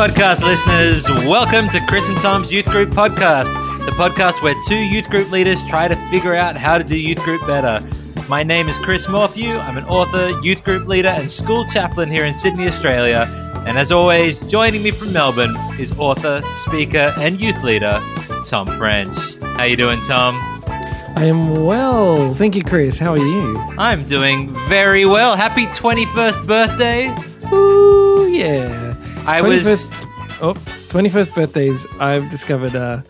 podcast 0.00 0.42
listeners. 0.42 1.06
Welcome 1.26 1.68
to 1.68 1.86
Chris 1.86 2.08
and 2.08 2.16
Tom's 2.20 2.50
Youth 2.50 2.64
Group 2.64 2.88
Podcast, 2.88 3.44
the 3.84 3.92
podcast 3.92 4.42
where 4.42 4.54
two 4.66 4.78
youth 4.78 5.10
group 5.10 5.30
leaders 5.30 5.62
try 5.64 5.88
to 5.88 5.96
figure 6.08 6.34
out 6.34 6.56
how 6.56 6.78
to 6.78 6.84
do 6.84 6.98
youth 6.98 7.18
group 7.18 7.46
better. 7.46 7.86
My 8.26 8.42
name 8.42 8.70
is 8.70 8.78
Chris 8.78 9.10
Morphew. 9.10 9.58
I'm 9.58 9.76
an 9.76 9.84
author, 9.84 10.40
youth 10.40 10.64
group 10.64 10.88
leader, 10.88 11.10
and 11.10 11.30
school 11.30 11.66
chaplain 11.66 12.08
here 12.08 12.24
in 12.24 12.34
Sydney, 12.34 12.66
Australia. 12.66 13.28
And 13.66 13.76
as 13.76 13.92
always, 13.92 14.38
joining 14.46 14.82
me 14.82 14.90
from 14.90 15.12
Melbourne 15.12 15.54
is 15.78 15.92
author, 15.98 16.40
speaker, 16.54 17.12
and 17.18 17.38
youth 17.38 17.62
leader 17.62 18.00
Tom 18.46 18.68
French. 18.78 19.14
How 19.42 19.64
you 19.64 19.76
doing, 19.76 20.00
Tom? 20.00 20.36
I 21.14 21.24
am 21.24 21.66
well. 21.66 22.32
Thank 22.36 22.56
you, 22.56 22.64
Chris. 22.64 22.98
How 22.98 23.12
are 23.12 23.18
you? 23.18 23.58
I'm 23.76 24.06
doing 24.06 24.48
very 24.66 25.04
well. 25.04 25.36
Happy 25.36 25.66
21st 25.66 26.46
birthday. 26.46 27.14
Ooh, 27.52 28.26
yeah. 28.30 28.89
I 29.26 29.40
was 29.42 29.62
21st 29.64 30.06
Oh, 30.42 30.54
21st 30.88 31.34
birthdays. 31.34 31.86
I've 32.00 32.30
discovered 32.30 32.74
uh, 32.74 33.02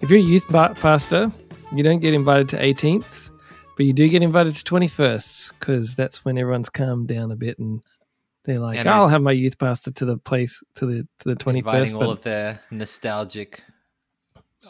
if 0.00 0.10
you're 0.10 0.18
a 0.18 0.22
youth 0.22 0.46
pastor, 0.48 1.30
you 1.72 1.82
don't 1.84 2.00
get 2.00 2.12
invited 2.12 2.48
to 2.50 2.58
18th, 2.58 3.30
but 3.76 3.86
you 3.86 3.92
do 3.92 4.08
get 4.08 4.22
invited 4.22 4.56
to 4.56 4.64
21st 4.64 5.52
because 5.58 5.94
that's 5.94 6.24
when 6.24 6.36
everyone's 6.36 6.68
calmed 6.68 7.06
down 7.08 7.30
a 7.30 7.36
bit 7.36 7.58
and 7.60 7.82
they're 8.44 8.58
like, 8.58 8.78
And 8.78 8.88
I'll 8.88 9.04
I- 9.06 9.10
have 9.10 9.22
my 9.22 9.30
youth 9.32 9.56
pastor 9.58 9.92
to 9.92 10.04
the 10.04 10.18
place 10.18 10.62
to 10.76 10.86
the 10.86 11.08
to 11.20 11.28
the 11.28 11.36
21st. 11.36 11.56
inviting 11.58 11.94
all 11.94 12.10
of 12.10 12.22
their 12.22 12.60
nostalgic 12.70 13.62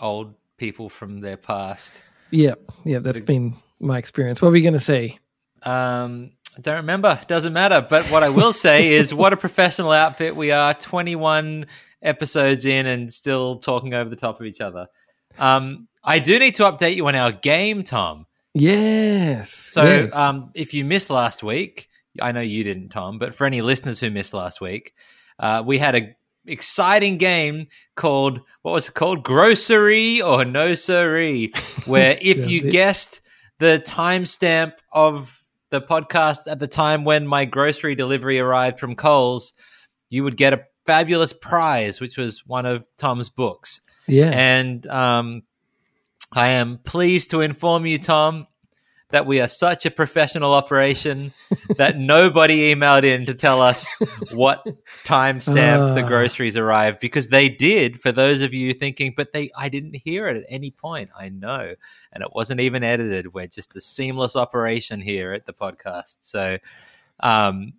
old 0.01 0.35
people 0.59 0.89
from 0.89 1.21
their 1.21 1.37
past. 1.39 2.05
yeah, 2.31 2.55
yeah, 2.85 2.99
that's 2.99 3.21
the- 3.21 3.27
been 3.27 3.57
my 3.81 3.99
experience. 3.99 4.41
What 4.43 4.51
were 4.51 4.57
you 4.57 4.63
going 4.63 4.75
to 4.75 4.79
say? 4.81 5.19
Um, 5.63 6.33
I 6.57 6.61
don't 6.61 6.77
remember. 6.77 7.21
Doesn't 7.27 7.53
matter. 7.53 7.85
But 7.89 8.07
what 8.11 8.23
I 8.23 8.29
will 8.31 8.53
say 8.53 8.95
is, 8.95 9.13
what 9.13 9.33
a 9.33 9.37
professional 9.37 9.91
outfit 9.93 10.37
we 10.37 10.51
are. 10.53 10.73
Twenty-one 10.75 11.67
episodes 12.03 12.65
in, 12.65 12.87
and 12.87 13.13
still 13.13 13.59
talking 13.59 13.95
over 13.95 14.09
the 14.11 14.17
top 14.17 14.41
of 14.41 14.47
each 14.47 14.61
other. 14.61 14.87
Um, 15.39 15.89
I 16.05 16.19
do 16.19 16.39
need 16.39 16.55
to 16.57 16.65
update 16.65 16.95
you 16.97 17.07
on 17.09 17.15
our 17.15 17.33
game, 17.33 17.83
Tom. 17.83 18.27
Yes. 18.53 19.51
So, 19.53 19.83
Yeah. 19.85 20.09
um, 20.29 20.51
if 20.55 20.75
you 20.75 20.85
missed 20.85 21.11
last 21.11 21.43
week, 21.43 21.89
I 22.21 22.31
know 22.33 22.41
you 22.41 22.63
didn't, 22.63 22.91
Tom, 22.91 23.19
but 23.19 23.35
for 23.35 23.47
any 23.47 23.61
listeners 23.63 23.99
who 24.01 24.11
missed 24.11 24.33
last 24.35 24.61
week, 24.61 24.95
uh, 25.41 25.63
we 25.67 25.79
had 25.79 25.97
a 25.97 26.15
exciting 26.47 27.17
game 27.19 27.67
called 27.97 28.41
what 28.63 28.73
was 28.73 28.89
it 28.89 28.95
called? 28.95 29.25
Grocery 29.25 30.21
or 30.21 30.45
No 30.45 30.75
Siree, 30.75 31.53
where 31.87 32.17
if 32.23 32.47
you 32.49 32.61
it. 32.67 32.71
guessed 32.71 33.23
the 33.59 33.83
timestamp 33.85 34.75
of 34.93 35.43
the 35.75 35.81
podcast 35.81 36.51
at 36.51 36.61
the 36.61 36.69
time 36.69 37.05
when 37.05 37.27
my 37.27 37.45
grocery 37.45 37.95
delivery 37.95 38.39
arrived 38.39 38.79
from 38.79 38.95
Coles, 38.95 39.53
you 40.09 40.23
would 40.23 40.37
get 40.37 40.53
a 40.53 40.65
fabulous 40.87 41.33
prize, 41.33 42.01
which 42.01 42.17
was 42.17 42.47
one 42.47 42.65
of 42.65 42.87
Tom's 42.97 43.29
books. 43.29 43.81
yeah. 44.07 44.31
And 44.33 44.87
um, 44.87 45.43
I 46.33 46.49
am 46.51 46.79
pleased 46.79 47.31
to 47.31 47.41
inform 47.41 47.87
you, 47.87 47.99
Tom, 47.99 48.47
that 49.15 49.27
we 49.27 49.41
are 49.41 49.49
such 49.49 49.87
a 49.87 49.91
professional 49.91 50.53
operation 50.53 51.33
that 51.77 51.97
nobody 52.15 52.75
emailed 52.75 53.05
in 53.05 53.25
to 53.27 53.33
tell 53.35 53.63
us 53.63 53.87
what 54.33 54.67
timestamp 55.05 55.95
the 55.95 56.03
Ah. 56.05 56.07
groceries 56.09 56.57
arrived 56.57 56.99
because 57.01 57.29
they 57.29 57.49
did. 57.49 58.01
For 58.01 58.13
those 58.13 58.43
of 58.43 58.53
you 58.53 58.75
thinking, 58.75 59.15
but 59.17 59.33
they, 59.33 59.51
I 59.57 59.69
didn't 59.69 59.95
hear 59.95 60.27
it 60.29 60.37
at 60.37 60.45
any 60.49 60.71
point. 60.73 61.11
I 61.19 61.29
know, 61.29 61.75
and 62.13 62.23
it 62.23 62.31
wasn't 62.35 62.61
even 62.61 62.83
edited. 62.83 63.33
We're 63.33 63.47
just 63.47 63.77
a 63.77 63.81
seamless 63.81 64.35
operation 64.37 65.01
here 65.01 65.33
at 65.33 65.47
the 65.47 65.53
podcast. 65.53 66.17
So, 66.21 66.59
um, 67.21 67.75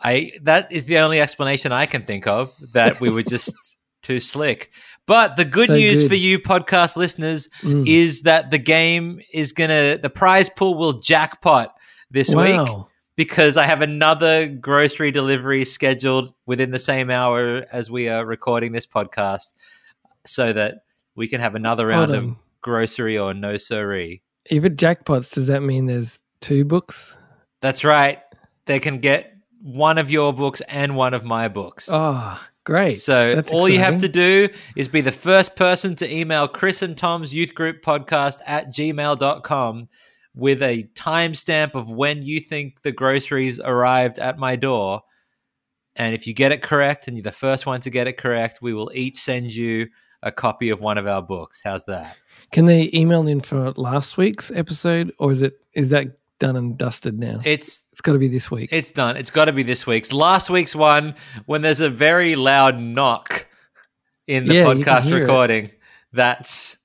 I 0.00 0.32
that 0.42 0.70
is 0.72 0.84
the 0.84 0.98
only 0.98 1.20
explanation 1.20 1.72
I 1.72 1.86
can 1.86 2.02
think 2.02 2.26
of 2.26 2.54
that 2.72 3.00
we 3.00 3.10
were 3.10 3.22
just 3.22 3.52
too 4.02 4.20
slick. 4.20 4.70
But 5.06 5.36
the 5.36 5.44
good 5.44 5.68
So 5.68 5.74
news 5.74 6.02
good. 6.02 6.08
for 6.10 6.14
you 6.14 6.38
podcast 6.38 6.96
listeners 6.96 7.48
Mm. 7.62 7.86
is 7.86 8.22
that 8.22 8.50
the 8.50 8.58
game 8.58 9.20
is 9.32 9.52
gonna 9.52 9.98
the 9.98 10.10
prize 10.10 10.48
pool 10.48 10.74
will 10.78 11.00
jackpot 11.00 11.74
this 12.10 12.28
week 12.32 12.60
because 13.16 13.56
I 13.56 13.64
have 13.66 13.82
another 13.82 14.46
grocery 14.46 15.10
delivery 15.10 15.64
scheduled 15.64 16.32
within 16.46 16.70
the 16.70 16.78
same 16.78 17.10
hour 17.10 17.64
as 17.72 17.90
we 17.90 18.08
are 18.08 18.24
recording 18.24 18.72
this 18.72 18.86
podcast, 18.86 19.52
so 20.26 20.52
that 20.52 20.82
we 21.16 21.26
can 21.28 21.40
have 21.40 21.54
another 21.54 21.86
round 21.88 22.12
of 22.12 22.36
grocery 22.62 23.18
or 23.18 23.34
no 23.34 23.56
siree. 23.56 24.22
If 24.46 24.64
it 24.64 24.76
jackpots, 24.76 25.32
does 25.32 25.48
that 25.48 25.62
mean 25.62 25.86
there's 25.86 26.22
two 26.40 26.64
books? 26.64 27.14
That's 27.60 27.84
right. 27.84 28.20
They 28.66 28.78
can 28.80 28.98
get 29.00 29.34
one 29.62 29.98
of 29.98 30.10
your 30.10 30.32
books 30.32 30.60
and 30.62 30.96
one 30.96 31.12
of 31.14 31.24
my 31.24 31.48
books. 31.48 31.88
Oh, 31.92 32.40
great. 32.64 32.94
So 32.94 33.34
That's 33.34 33.52
all 33.52 33.68
you 33.68 33.78
have 33.78 33.98
to 33.98 34.08
do 34.08 34.48
is 34.76 34.88
be 34.88 35.00
the 35.00 35.12
first 35.12 35.56
person 35.56 35.96
to 35.96 36.14
email 36.14 36.48
Chris 36.48 36.82
and 36.82 36.96
Tom's 36.96 37.34
youth 37.34 37.54
group 37.54 37.82
podcast 37.82 38.38
at 38.46 38.68
gmail.com 38.68 39.88
with 40.34 40.62
a 40.62 40.84
timestamp 40.94 41.74
of 41.74 41.90
when 41.90 42.22
you 42.22 42.40
think 42.40 42.82
the 42.82 42.92
groceries 42.92 43.60
arrived 43.60 44.18
at 44.18 44.38
my 44.38 44.56
door. 44.56 45.02
And 45.96 46.14
if 46.14 46.26
you 46.26 46.32
get 46.32 46.52
it 46.52 46.62
correct 46.62 47.08
and 47.08 47.16
you're 47.16 47.24
the 47.24 47.32
first 47.32 47.66
one 47.66 47.80
to 47.80 47.90
get 47.90 48.06
it 48.06 48.16
correct, 48.16 48.60
we 48.62 48.72
will 48.72 48.90
each 48.94 49.18
send 49.18 49.52
you 49.52 49.88
a 50.22 50.30
copy 50.30 50.70
of 50.70 50.80
one 50.80 50.98
of 50.98 51.06
our 51.06 51.22
books. 51.22 51.60
How's 51.64 51.84
that? 51.86 52.16
Can 52.52 52.66
they 52.66 52.90
email 52.92 53.26
in 53.28 53.40
for 53.40 53.72
last 53.72 54.16
week's 54.16 54.50
episode, 54.50 55.12
or 55.18 55.30
is 55.30 55.42
it 55.42 55.54
is 55.74 55.90
that 55.90 56.08
done 56.40 56.56
and 56.56 56.76
dusted 56.76 57.16
now? 57.18 57.40
It's 57.44 57.84
it's 57.92 58.00
got 58.00 58.14
to 58.14 58.18
be 58.18 58.26
this 58.26 58.50
week. 58.50 58.70
it's 58.72 58.90
done. 58.90 59.16
It's 59.16 59.30
got 59.30 59.44
to 59.44 59.52
be 59.52 59.62
this 59.62 59.86
week's. 59.86 60.12
Last 60.12 60.50
week's 60.50 60.74
one 60.74 61.14
when 61.46 61.62
there's 61.62 61.78
a 61.80 61.88
very 61.88 62.34
loud 62.34 62.80
knock 62.80 63.46
in 64.26 64.46
the 64.48 64.54
Yeah, 64.54 64.64
podcast 64.64 65.04
hear 65.04 65.18
it. 65.18 65.20
recording. 65.20 65.70
That's 66.12 66.76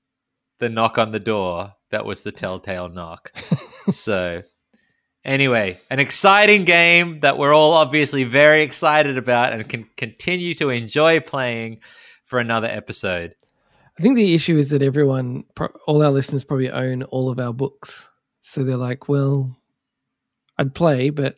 the 0.60 0.68
knock 0.68 0.98
on 0.98 1.10
the 1.10 1.18
door. 1.20 1.72
That 1.90 2.04
was 2.04 2.22
the 2.22 2.32
telltale 2.32 2.88
knock. 2.88 3.32
so, 3.90 4.42
anyway, 5.24 5.80
an 5.90 5.98
exciting 6.00 6.64
game 6.64 7.20
that 7.20 7.38
we're 7.38 7.52
all 7.54 7.72
obviously 7.72 8.24
very 8.24 8.62
excited 8.62 9.18
about 9.18 9.52
and 9.52 9.68
can 9.68 9.88
continue 9.96 10.54
to 10.54 10.70
enjoy 10.70 11.20
playing 11.20 11.80
for 12.24 12.38
another 12.38 12.68
episode. 12.68 13.34
I 13.98 14.02
think 14.02 14.16
the 14.16 14.34
issue 14.34 14.56
is 14.58 14.70
that 14.70 14.82
everyone, 14.82 15.44
all 15.86 16.02
our 16.02 16.10
listeners, 16.10 16.44
probably 16.44 16.70
own 16.70 17.02
all 17.04 17.30
of 17.30 17.38
our 17.38 17.52
books, 17.54 18.10
so 18.46 18.62
they're 18.62 18.76
like, 18.76 19.08
"Well, 19.08 19.58
I'd 20.56 20.72
play, 20.72 21.10
but 21.10 21.36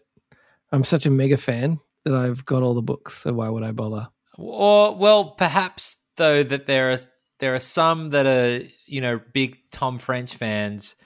I'm 0.70 0.84
such 0.84 1.06
a 1.06 1.10
mega 1.10 1.38
fan 1.38 1.80
that 2.04 2.14
I've 2.14 2.44
got 2.44 2.62
all 2.62 2.74
the 2.74 2.82
books, 2.82 3.14
so 3.14 3.32
why 3.32 3.48
would 3.48 3.62
I 3.62 3.72
bother?" 3.72 4.08
Or 4.36 4.94
well, 4.94 5.30
perhaps 5.30 5.96
though 6.16 6.42
that 6.42 6.66
there 6.66 6.92
are 6.92 6.98
there 7.38 7.54
are 7.54 7.60
some 7.60 8.10
that 8.10 8.26
are 8.26 8.62
you 8.84 9.00
know 9.00 9.20
big 9.32 9.56
Tom 9.72 9.96
French 9.96 10.34
fans, 10.34 10.96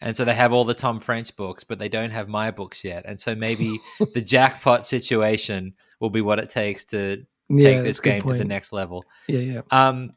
and 0.00 0.14
so 0.14 0.24
they 0.24 0.34
have 0.34 0.52
all 0.52 0.64
the 0.64 0.74
Tom 0.74 1.00
French 1.00 1.34
books, 1.34 1.64
but 1.64 1.80
they 1.80 1.88
don't 1.88 2.12
have 2.12 2.28
my 2.28 2.52
books 2.52 2.84
yet, 2.84 3.04
and 3.04 3.20
so 3.20 3.34
maybe 3.34 3.80
the 4.14 4.22
jackpot 4.22 4.86
situation 4.86 5.74
will 5.98 6.10
be 6.10 6.20
what 6.20 6.38
it 6.38 6.50
takes 6.50 6.84
to 6.84 7.26
Yeah, 7.48 7.64
take 7.64 7.78
this 7.78 7.84
that's 7.84 7.98
a 7.98 8.02
good 8.02 8.10
game 8.10 8.32
to 8.32 8.38
the 8.38 8.44
next 8.44 8.72
level. 8.72 9.04
Yeah, 9.26 9.40
yeah. 9.40 9.60
Um, 9.72 10.12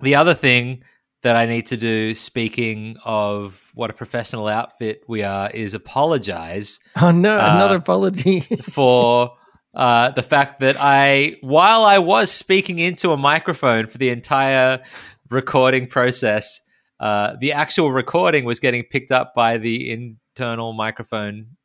the 0.00 0.14
other 0.14 0.32
thing 0.34 0.82
that 1.26 1.34
I 1.34 1.46
need 1.46 1.66
to 1.66 1.76
do, 1.76 2.14
speaking 2.14 2.98
of 3.04 3.60
what 3.74 3.90
a 3.90 3.92
professional 3.92 4.46
outfit 4.46 5.02
we 5.08 5.24
are, 5.24 5.50
is 5.50 5.74
apologize 5.74 6.78
Oh 6.94 7.10
no, 7.10 7.36
Uh, 7.36 7.56
another 7.56 7.78
apology. 7.78 8.40
for 8.62 9.36
uh, 9.74 10.12
the 10.12 10.22
fact 10.22 10.60
that 10.60 10.76
I, 10.78 11.34
while 11.40 11.84
I 11.84 11.98
was 11.98 12.30
speaking 12.30 12.78
into 12.78 13.10
a 13.10 13.16
microphone 13.16 13.88
for 13.88 13.98
the 13.98 14.10
entire 14.10 14.84
recording 15.28 15.88
process, 15.88 16.60
uh, 17.00 17.34
the 17.40 17.54
actual 17.54 17.90
recording 17.90 18.44
was 18.44 18.60
getting 18.60 18.84
picked 18.84 19.10
up 19.10 19.34
by 19.34 19.58
the 19.58 19.90
internal 19.90 20.74
microphone 20.74 21.56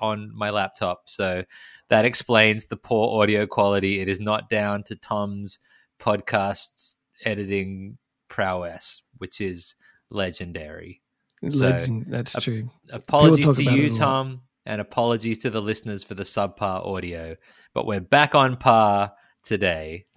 on 0.00 0.30
my 0.34 0.48
laptop. 0.48 1.02
So 1.08 1.44
that 1.90 2.06
explains 2.06 2.64
the 2.64 2.76
poor 2.76 3.20
audio 3.20 3.46
quality. 3.46 4.00
It 4.00 4.08
is 4.08 4.18
not 4.18 4.48
down 4.48 4.82
to 4.84 4.96
Tom's 4.96 5.58
podcasts 6.00 6.94
editing 7.26 7.98
prowess, 8.28 9.02
which 9.18 9.40
is 9.40 9.74
legendary. 10.10 11.02
So, 11.48 11.80
That's 12.06 12.34
uh, 12.34 12.40
true. 12.40 12.70
Apologies 12.92 13.56
to 13.56 13.62
you, 13.62 13.90
a. 13.90 13.94
Tom, 13.94 14.40
and 14.66 14.80
apologies 14.80 15.38
to 15.38 15.50
the 15.50 15.62
listeners 15.62 16.02
for 16.02 16.14
the 16.14 16.24
subpar 16.24 16.84
audio. 16.86 17.36
But 17.74 17.86
we're 17.86 18.00
back 18.00 18.34
on 18.34 18.56
par 18.56 19.12
today. 19.42 20.06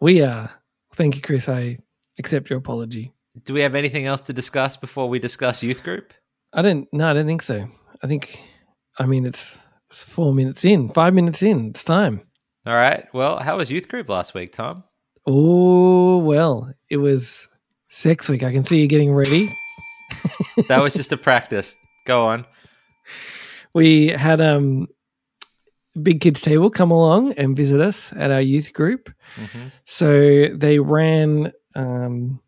We 0.00 0.22
are. 0.22 0.50
Thank 0.94 1.16
you, 1.16 1.22
Chris. 1.22 1.48
I 1.48 1.78
accept 2.18 2.50
your 2.50 2.58
apology. 2.58 3.12
Do 3.44 3.54
we 3.54 3.62
have 3.62 3.74
anything 3.74 4.06
else 4.06 4.20
to 4.22 4.32
discuss 4.32 4.76
before 4.76 5.08
we 5.08 5.18
discuss 5.18 5.62
youth 5.62 5.82
group? 5.82 6.12
I 6.52 6.62
don't. 6.62 6.86
No, 6.92 7.10
I 7.10 7.14
don't 7.14 7.26
think 7.26 7.42
so. 7.42 7.66
I 8.02 8.06
think. 8.06 8.38
I 8.98 9.06
mean, 9.06 9.26
it's, 9.26 9.58
it's 9.90 10.04
four 10.04 10.32
minutes 10.34 10.64
in, 10.64 10.88
five 10.90 11.14
minutes 11.14 11.42
in. 11.42 11.68
It's 11.68 11.84
time. 11.84 12.22
All 12.66 12.74
right. 12.74 13.06
Well, 13.12 13.38
how 13.38 13.56
was 13.56 13.70
youth 13.70 13.88
group 13.88 14.08
last 14.08 14.34
week, 14.34 14.52
Tom? 14.52 14.84
Oh 15.26 16.18
well, 16.18 16.72
it 16.88 16.98
was 16.98 17.48
six 17.88 18.28
week. 18.28 18.42
I 18.42 18.52
can 18.52 18.64
see 18.64 18.80
you 18.80 18.86
getting 18.86 19.12
ready. 19.12 19.48
That 20.68 20.80
was 20.82 20.94
just 20.94 21.12
a 21.12 21.16
practice. 21.16 21.76
Go 22.06 22.26
on. 22.26 22.46
We 23.74 24.08
had 24.08 24.40
um 24.40 24.86
big 26.02 26.20
kids 26.20 26.40
table 26.40 26.70
come 26.70 26.90
along 26.90 27.32
and 27.32 27.56
visit 27.56 27.80
us 27.80 28.12
at 28.16 28.30
our 28.30 28.40
youth 28.40 28.72
group. 28.72 29.10
Mhm. 29.36 29.72
So 29.84 30.48
they 30.54 30.78
ran. 30.78 31.52
Um, 31.74 32.40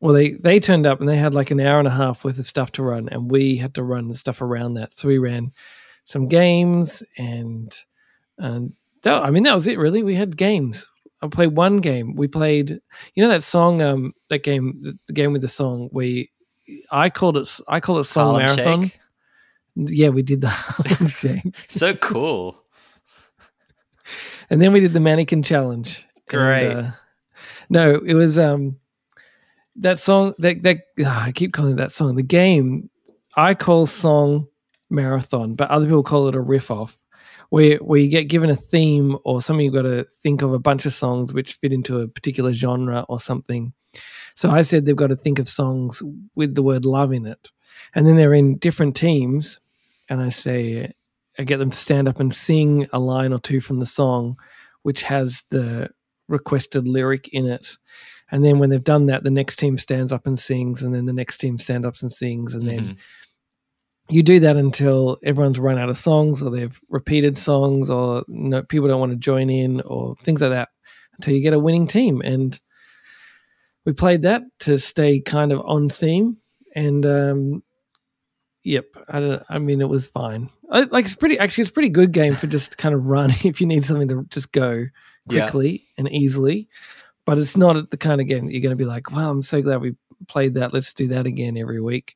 well, 0.00 0.14
they 0.14 0.32
they 0.32 0.60
turned 0.60 0.86
up 0.86 1.00
and 1.00 1.08
they 1.08 1.16
had 1.16 1.34
like 1.34 1.50
an 1.50 1.60
hour 1.60 1.78
and 1.78 1.88
a 1.88 1.92
half 1.92 2.24
worth 2.24 2.38
of 2.38 2.46
stuff 2.46 2.70
to 2.72 2.82
run, 2.82 3.08
and 3.08 3.30
we 3.30 3.56
had 3.56 3.74
to 3.74 3.82
run 3.82 4.08
the 4.08 4.14
stuff 4.14 4.40
around 4.42 4.74
that. 4.74 4.94
So 4.94 5.08
we 5.08 5.18
ran 5.18 5.52
some 6.04 6.28
games, 6.28 7.02
and 7.16 7.74
and 8.38 8.72
that, 9.02 9.22
I 9.22 9.30
mean 9.30 9.42
that 9.44 9.54
was 9.54 9.66
it 9.66 9.78
really. 9.78 10.02
We 10.02 10.14
had 10.14 10.36
games. 10.36 10.86
I 11.20 11.28
played 11.28 11.56
one 11.56 11.78
game. 11.78 12.14
We 12.14 12.28
played, 12.28 12.80
you 13.14 13.22
know, 13.22 13.28
that 13.28 13.42
song, 13.42 13.82
um, 13.82 14.14
that 14.28 14.42
game, 14.42 14.96
the, 15.06 15.12
game 15.12 15.32
with 15.32 15.42
the 15.42 15.48
song. 15.48 15.88
We, 15.92 16.30
I 16.90 17.10
called 17.10 17.36
it, 17.36 17.60
I 17.66 17.80
called 17.80 18.00
it 18.00 18.04
song 18.04 18.40
Harlem 18.40 18.56
marathon. 18.56 18.82
Shake. 18.84 19.00
Yeah, 19.74 20.08
we 20.10 20.22
did 20.22 20.40
the 20.40 20.48
Harlem 20.52 21.08
Shake. 21.08 21.56
So 21.68 21.94
cool. 21.94 22.62
and 24.50 24.62
then 24.62 24.72
we 24.72 24.80
did 24.80 24.92
the 24.92 25.00
mannequin 25.00 25.42
challenge. 25.42 26.04
And, 26.30 26.38
Great. 26.38 26.72
uh, 26.72 26.90
no, 27.70 28.00
it 28.04 28.14
was 28.14 28.38
um 28.38 28.78
that 29.76 29.98
song 29.98 30.34
that 30.38 30.62
that 30.62 30.78
ah, 31.04 31.26
I 31.26 31.32
keep 31.32 31.52
calling 31.52 31.72
it 31.72 31.76
that 31.76 31.92
song. 31.92 32.16
The 32.16 32.22
game 32.22 32.90
I 33.36 33.54
call 33.54 33.86
song 33.86 34.48
marathon, 34.90 35.54
but 35.54 35.70
other 35.70 35.86
people 35.86 36.02
call 36.02 36.28
it 36.28 36.34
a 36.34 36.40
riff 36.40 36.70
off. 36.70 36.97
Where 37.50 37.76
where 37.78 37.98
you 37.98 38.08
get 38.08 38.28
given 38.28 38.50
a 38.50 38.56
theme 38.56 39.16
or 39.24 39.40
something 39.40 39.64
you've 39.64 39.74
got 39.74 39.82
to 39.82 40.04
think 40.22 40.42
of 40.42 40.52
a 40.52 40.58
bunch 40.58 40.84
of 40.86 40.92
songs 40.92 41.32
which 41.32 41.54
fit 41.54 41.72
into 41.72 42.00
a 42.00 42.08
particular 42.08 42.52
genre 42.52 43.06
or 43.08 43.18
something. 43.18 43.72
So 44.34 44.50
I 44.50 44.62
said 44.62 44.84
they've 44.84 44.94
got 44.94 45.06
to 45.08 45.16
think 45.16 45.38
of 45.38 45.48
songs 45.48 46.02
with 46.34 46.54
the 46.54 46.62
word 46.62 46.84
love 46.84 47.12
in 47.12 47.26
it. 47.26 47.48
And 47.94 48.06
then 48.06 48.16
they're 48.16 48.34
in 48.34 48.58
different 48.58 48.96
teams 48.96 49.60
and 50.08 50.20
I 50.20 50.28
say 50.28 50.92
I 51.38 51.44
get 51.44 51.56
them 51.58 51.70
to 51.70 51.76
stand 51.76 52.06
up 52.08 52.20
and 52.20 52.34
sing 52.34 52.86
a 52.92 52.98
line 52.98 53.32
or 53.32 53.38
two 53.40 53.60
from 53.60 53.80
the 53.80 53.86
song 53.86 54.36
which 54.82 55.02
has 55.02 55.44
the 55.50 55.90
requested 56.28 56.86
lyric 56.86 57.28
in 57.28 57.46
it. 57.46 57.76
And 58.30 58.44
then 58.44 58.58
when 58.58 58.68
they've 58.68 58.84
done 58.84 59.06
that, 59.06 59.22
the 59.24 59.30
next 59.30 59.56
team 59.56 59.78
stands 59.78 60.12
up 60.12 60.26
and 60.26 60.38
sings, 60.38 60.82
and 60.82 60.94
then 60.94 61.06
the 61.06 61.14
next 61.14 61.38
team 61.38 61.56
stands 61.56 61.86
up 61.86 61.94
and 62.02 62.12
sings, 62.12 62.52
and 62.54 62.68
then 62.68 62.78
Mhm. 62.78 62.96
You 64.10 64.22
do 64.22 64.40
that 64.40 64.56
until 64.56 65.18
everyone's 65.22 65.58
run 65.58 65.78
out 65.78 65.88
of 65.88 65.98
songs, 65.98 66.42
or 66.42 66.50
they've 66.50 66.80
repeated 66.88 67.36
songs, 67.38 67.90
or 67.90 68.24
no, 68.28 68.62
people 68.62 68.88
don't 68.88 69.00
want 69.00 69.12
to 69.12 69.16
join 69.18 69.50
in, 69.50 69.80
or 69.82 70.16
things 70.16 70.40
like 70.40 70.50
that, 70.50 70.70
until 71.14 71.34
you 71.34 71.42
get 71.42 71.52
a 71.52 71.58
winning 71.58 71.86
team. 71.86 72.20
And 72.22 72.58
we 73.84 73.92
played 73.92 74.22
that 74.22 74.42
to 74.60 74.78
stay 74.78 75.20
kind 75.20 75.52
of 75.52 75.60
on 75.64 75.88
theme, 75.88 76.38
and 76.74 77.04
um, 77.06 77.62
yep, 78.62 78.86
I 79.08 79.20
don't. 79.20 79.42
I 79.48 79.58
mean, 79.58 79.80
it 79.80 79.88
was 79.88 80.06
fine. 80.06 80.48
I, 80.70 80.82
like 80.82 81.04
it's 81.04 81.14
pretty. 81.14 81.38
Actually, 81.38 81.62
it's 81.62 81.70
a 81.70 81.74
pretty 81.74 81.88
good 81.90 82.12
game 82.12 82.34
for 82.34 82.46
just 82.46 82.76
kind 82.78 82.94
of 82.94 83.04
run 83.06 83.30
if 83.44 83.60
you 83.60 83.66
need 83.66 83.84
something 83.84 84.08
to 84.08 84.24
just 84.30 84.52
go 84.52 84.86
Yeah. 85.28 85.42
quickly 85.42 85.84
and 85.96 86.10
easily. 86.10 86.68
But 87.24 87.38
it's 87.38 87.58
not 87.58 87.90
the 87.90 87.98
kind 87.98 88.22
of 88.22 88.26
game 88.26 88.46
that 88.46 88.52
you're 88.52 88.62
going 88.62 88.70
to 88.70 88.76
be 88.76 88.86
like, 88.86 89.10
"Wow, 89.10 89.30
I'm 89.30 89.42
so 89.42 89.60
glad 89.60 89.82
we 89.82 89.96
played 90.28 90.54
that. 90.54 90.72
Let's 90.72 90.94
do 90.94 91.08
that 91.08 91.26
again 91.26 91.58
every 91.58 91.80
week." 91.80 92.14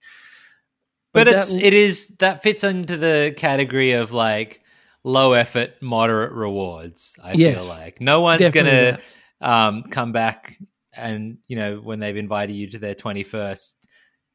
But 1.13 1.25
that- 1.25 1.35
it's 1.37 1.53
it 1.55 1.73
is 1.75 2.09
that 2.19 2.43
fits 2.43 2.65
into 2.65 2.97
the 2.97 3.35
category 3.37 3.93
of 3.93 4.13
like 4.13 4.61
low 5.05 5.33
effort, 5.33 5.81
moderate 5.83 6.33
rewards. 6.33 7.15
I 7.23 7.33
Yes. 7.33 7.57
feel 7.57 7.67
like 7.67 8.01
no 8.01 8.21
one's 8.21 8.49
gonna 8.51 8.99
um, 9.41 9.83
come 9.85 10.13
back 10.13 10.57
and 10.95 11.39
you 11.49 11.57
know 11.57 11.77
when 11.77 11.99
they've 12.01 12.17
invited 12.17 12.55
you 12.55 12.69
to 12.71 12.79
their 12.79 12.95
twenty 12.95 13.23
first, 13.25 13.77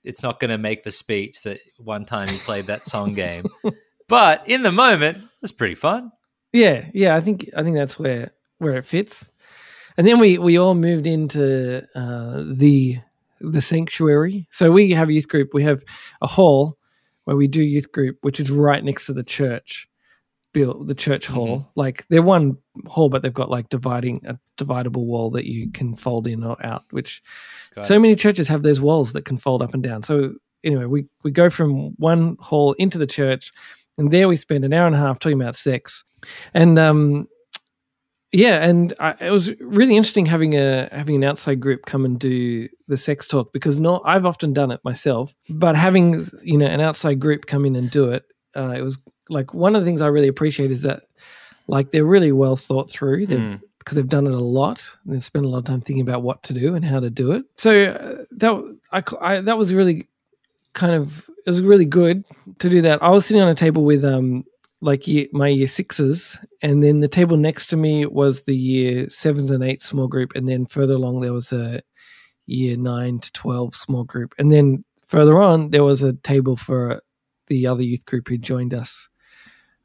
it's 0.04 0.22
not 0.24 0.40
gonna 0.40 0.58
make 0.58 0.84
the 0.84 0.92
speech 0.92 1.42
that 1.44 1.60
one 1.78 2.06
time 2.06 2.30
you 2.30 2.38
played 2.40 2.66
that 2.68 2.86
song 2.86 3.14
game. 3.14 3.46
But 4.10 4.48
in 4.48 4.64
the 4.64 4.72
moment, 4.72 5.18
it's 5.42 5.52
pretty 5.52 5.76
fun. 5.76 6.12
Yeah, 6.54 6.86
yeah, 6.94 7.14
I 7.18 7.20
think 7.20 7.50
I 7.58 7.62
think 7.64 7.76
that's 7.76 8.00
where 8.00 8.32
where 8.58 8.78
it 8.78 8.86
fits. 8.86 9.30
And 9.98 10.08
then 10.08 10.18
we 10.20 10.38
we 10.38 10.58
all 10.58 10.76
moved 10.76 11.06
into 11.08 11.86
uh, 11.94 12.44
the 12.54 13.00
the 13.40 13.62
sanctuary. 13.62 14.48
So 14.52 14.72
we 14.72 14.92
have 14.92 15.10
a 15.10 15.14
youth 15.14 15.28
group. 15.28 15.54
We 15.54 15.64
have 15.64 15.84
a 16.22 16.28
hall 16.28 16.78
where 17.26 17.36
we 17.36 17.48
do 17.48 17.62
youth 17.62 17.92
group, 17.92 18.18
which 18.22 18.40
is 18.40 18.50
right 18.50 18.84
next 18.84 19.06
to 19.08 19.14
the 19.14 19.24
church. 19.24 19.88
Built 20.54 20.88
the 20.88 20.96
church 20.96 21.28
hall. 21.28 21.70
Like 21.76 22.06
they're 22.08 22.22
one 22.22 22.58
hall, 22.88 23.10
but 23.10 23.22
they've 23.22 23.34
got 23.34 23.50
like 23.52 23.70
dividing 23.70 24.22
a 24.26 24.40
dividable 24.58 25.06
wall 25.06 25.30
that 25.32 25.46
you 25.46 25.70
can 25.72 25.96
fold 25.96 26.26
in 26.26 26.44
or 26.44 26.58
out. 26.66 26.84
Which 26.92 27.22
Got 27.76 27.86
so 27.86 27.96
it. 27.96 28.00
many 28.00 28.16
churches 28.16 28.48
have 28.48 28.64
those 28.64 28.82
walls 28.82 29.14
that 29.14 29.26
can 29.26 29.38
fold 29.38 29.62
up 29.62 29.74
and 29.74 29.84
down. 29.84 30.04
So 30.04 30.34
anyway, 30.64 30.86
we 30.86 31.06
we 31.24 31.32
go 31.32 31.50
from 31.50 31.92
one 31.98 32.38
hall 32.40 32.74
into 32.80 32.98
the 32.98 33.06
church, 33.06 33.52
and 33.98 34.10
there 34.10 34.28
we 34.28 34.36
spend 34.36 34.66
an 34.66 34.74
hour 34.74 34.88
and 34.88 34.96
a 34.96 35.00
half 35.00 35.20
talking 35.20 35.40
about 35.40 35.56
sex, 35.56 36.04
and 36.54 36.80
um, 36.80 37.28
yeah, 38.32 38.64
and 38.68 38.94
I, 39.00 39.16
it 39.22 39.32
was 39.32 39.52
really 39.60 39.96
interesting 39.96 40.26
having 40.26 40.56
a 40.56 40.90
having 40.92 41.16
an 41.16 41.24
outside 41.24 41.60
group 41.60 41.86
come 41.86 42.06
and 42.06 42.20
do 42.20 42.68
the 42.88 42.98
sex 42.98 43.28
talk 43.28 43.54
because 43.54 43.80
not 43.80 44.02
I've 44.06 44.26
often 44.26 44.54
done 44.54 44.72
it 44.72 44.82
myself, 44.84 45.34
but 45.50 45.76
having 45.76 46.26
you 46.44 46.58
know 46.58 46.68
an 46.68 46.82
outside 46.82 47.20
group 47.20 47.46
come 47.46 47.66
in 47.66 47.76
and 47.76 47.90
do 47.90 48.12
it, 48.12 48.26
uh, 48.56 48.74
it 48.78 48.82
was 48.82 48.98
like 49.30 49.54
one 49.54 49.76
of 49.76 49.82
the 49.82 49.86
things 49.86 50.02
I 50.02 50.08
really 50.08 50.28
appreciate 50.28 50.72
is 50.72 50.82
that 50.84 51.04
like 51.68 51.92
they're 51.92 52.06
really 52.06 52.32
well 52.32 52.56
thought 52.56 52.90
through. 52.90 53.26
They've 53.28 53.40
Mm. 53.40 53.62
because 53.80 53.96
they've 53.96 54.08
done 54.10 54.28
it 54.28 54.34
a 54.34 54.40
lot. 54.40 54.84
and 55.06 55.14
They've 55.14 55.24
spent 55.24 55.46
a 55.46 55.48
lot 55.50 55.60
of 55.60 55.66
time 55.66 55.80
thinking 55.82 56.02
about 56.02 56.22
what 56.22 56.44
to 56.44 56.54
do 56.54 56.76
and 56.76 56.84
how 56.84 57.00
to 57.00 57.10
do 57.10 57.32
it. 57.32 57.46
So 57.56 57.72
uh, 57.86 58.26
that 58.32 58.76
I, 58.92 59.04
I 59.22 59.42
that 59.42 59.58
was 59.58 59.74
really 59.74 60.08
kind 60.74 60.94
of 60.94 61.30
it 61.46 61.50
was 61.50 61.62
really 61.64 61.86
good 61.86 62.26
to 62.60 62.70
do 62.70 62.82
that. 62.82 63.02
I 63.02 63.10
was 63.10 63.26
sitting 63.26 63.42
on 63.42 63.48
a 63.48 63.56
table 63.56 63.86
with 63.86 64.04
um 64.04 64.44
like 64.82 65.08
year, 65.08 65.28
my 65.32 65.48
year 65.48 65.68
sixes, 65.68 66.38
and 66.62 66.84
then 66.84 67.00
the 67.00 67.08
table 67.08 67.38
next 67.38 67.66
to 67.68 67.78
me 67.78 68.06
was 68.06 68.44
the 68.44 68.56
year 68.56 69.10
sevens 69.10 69.52
and 69.52 69.64
eight 69.64 69.82
small 69.82 70.08
group, 70.08 70.32
and 70.36 70.48
then 70.48 70.66
further 70.66 70.94
along 70.96 71.22
there 71.22 71.34
was 71.34 71.52
a 71.52 71.82
year 72.46 72.78
nine 72.78 73.20
to 73.20 73.32
twelve 73.32 73.74
small 73.76 74.04
group, 74.04 74.34
and 74.38 74.52
then 74.52 74.84
further 75.06 75.42
on 75.42 75.72
there 75.72 75.84
was 75.84 76.04
a 76.04 76.14
table 76.14 76.56
for 76.56 77.02
the 77.48 77.66
other 77.66 77.84
youth 77.84 78.06
group 78.06 78.28
who 78.28 78.38
joined 78.38 78.74
us 78.74 79.10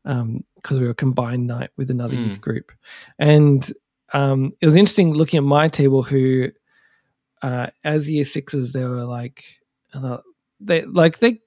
because 0.04 0.80
we 0.80 0.86
were 0.86 0.94
combined 0.94 1.46
night 1.46 1.70
with 1.76 1.90
another 1.90 2.16
Mm. 2.16 2.26
youth 2.26 2.40
group, 2.40 2.72
and 3.18 3.72
um, 4.12 4.52
it 4.60 4.66
was 4.66 4.76
interesting 4.76 5.14
looking 5.14 5.38
at 5.38 5.44
my 5.44 5.68
table 5.68 6.02
who 6.02 6.48
uh, 7.42 7.68
as 7.82 8.10
year 8.10 8.24
sixes 8.24 8.72
they 8.72 8.84
were 8.84 9.04
like 9.04 9.44
uh, 9.94 10.18
they 10.60 10.82
like 10.84 11.18
they 11.18 11.40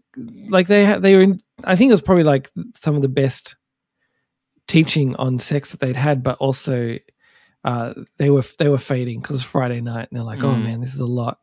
like 0.49 0.67
they 0.67 0.97
they 0.99 1.15
were 1.15 1.21
in, 1.21 1.41
I 1.63 1.75
think 1.75 1.89
it 1.89 1.93
was 1.93 2.01
probably 2.01 2.23
like 2.23 2.51
some 2.75 2.95
of 2.95 3.01
the 3.01 3.09
best 3.09 3.55
teaching 4.67 5.15
on 5.17 5.39
sex 5.39 5.71
that 5.71 5.79
they'd 5.79 5.95
had, 5.95 6.23
but 6.23 6.37
also 6.39 6.97
uh, 7.63 7.93
they 8.17 8.29
were 8.29 8.43
they 8.59 8.69
were 8.69 8.77
fading 8.77 9.19
because 9.19 9.35
it's 9.37 9.45
Friday 9.45 9.81
night 9.81 10.07
and 10.09 10.17
they're 10.17 10.23
like, 10.25 10.43
oh 10.43 10.47
Mm. 10.53 10.63
man, 10.63 10.81
this 10.81 10.93
is 10.93 11.01
a 11.01 11.05
lot. 11.05 11.39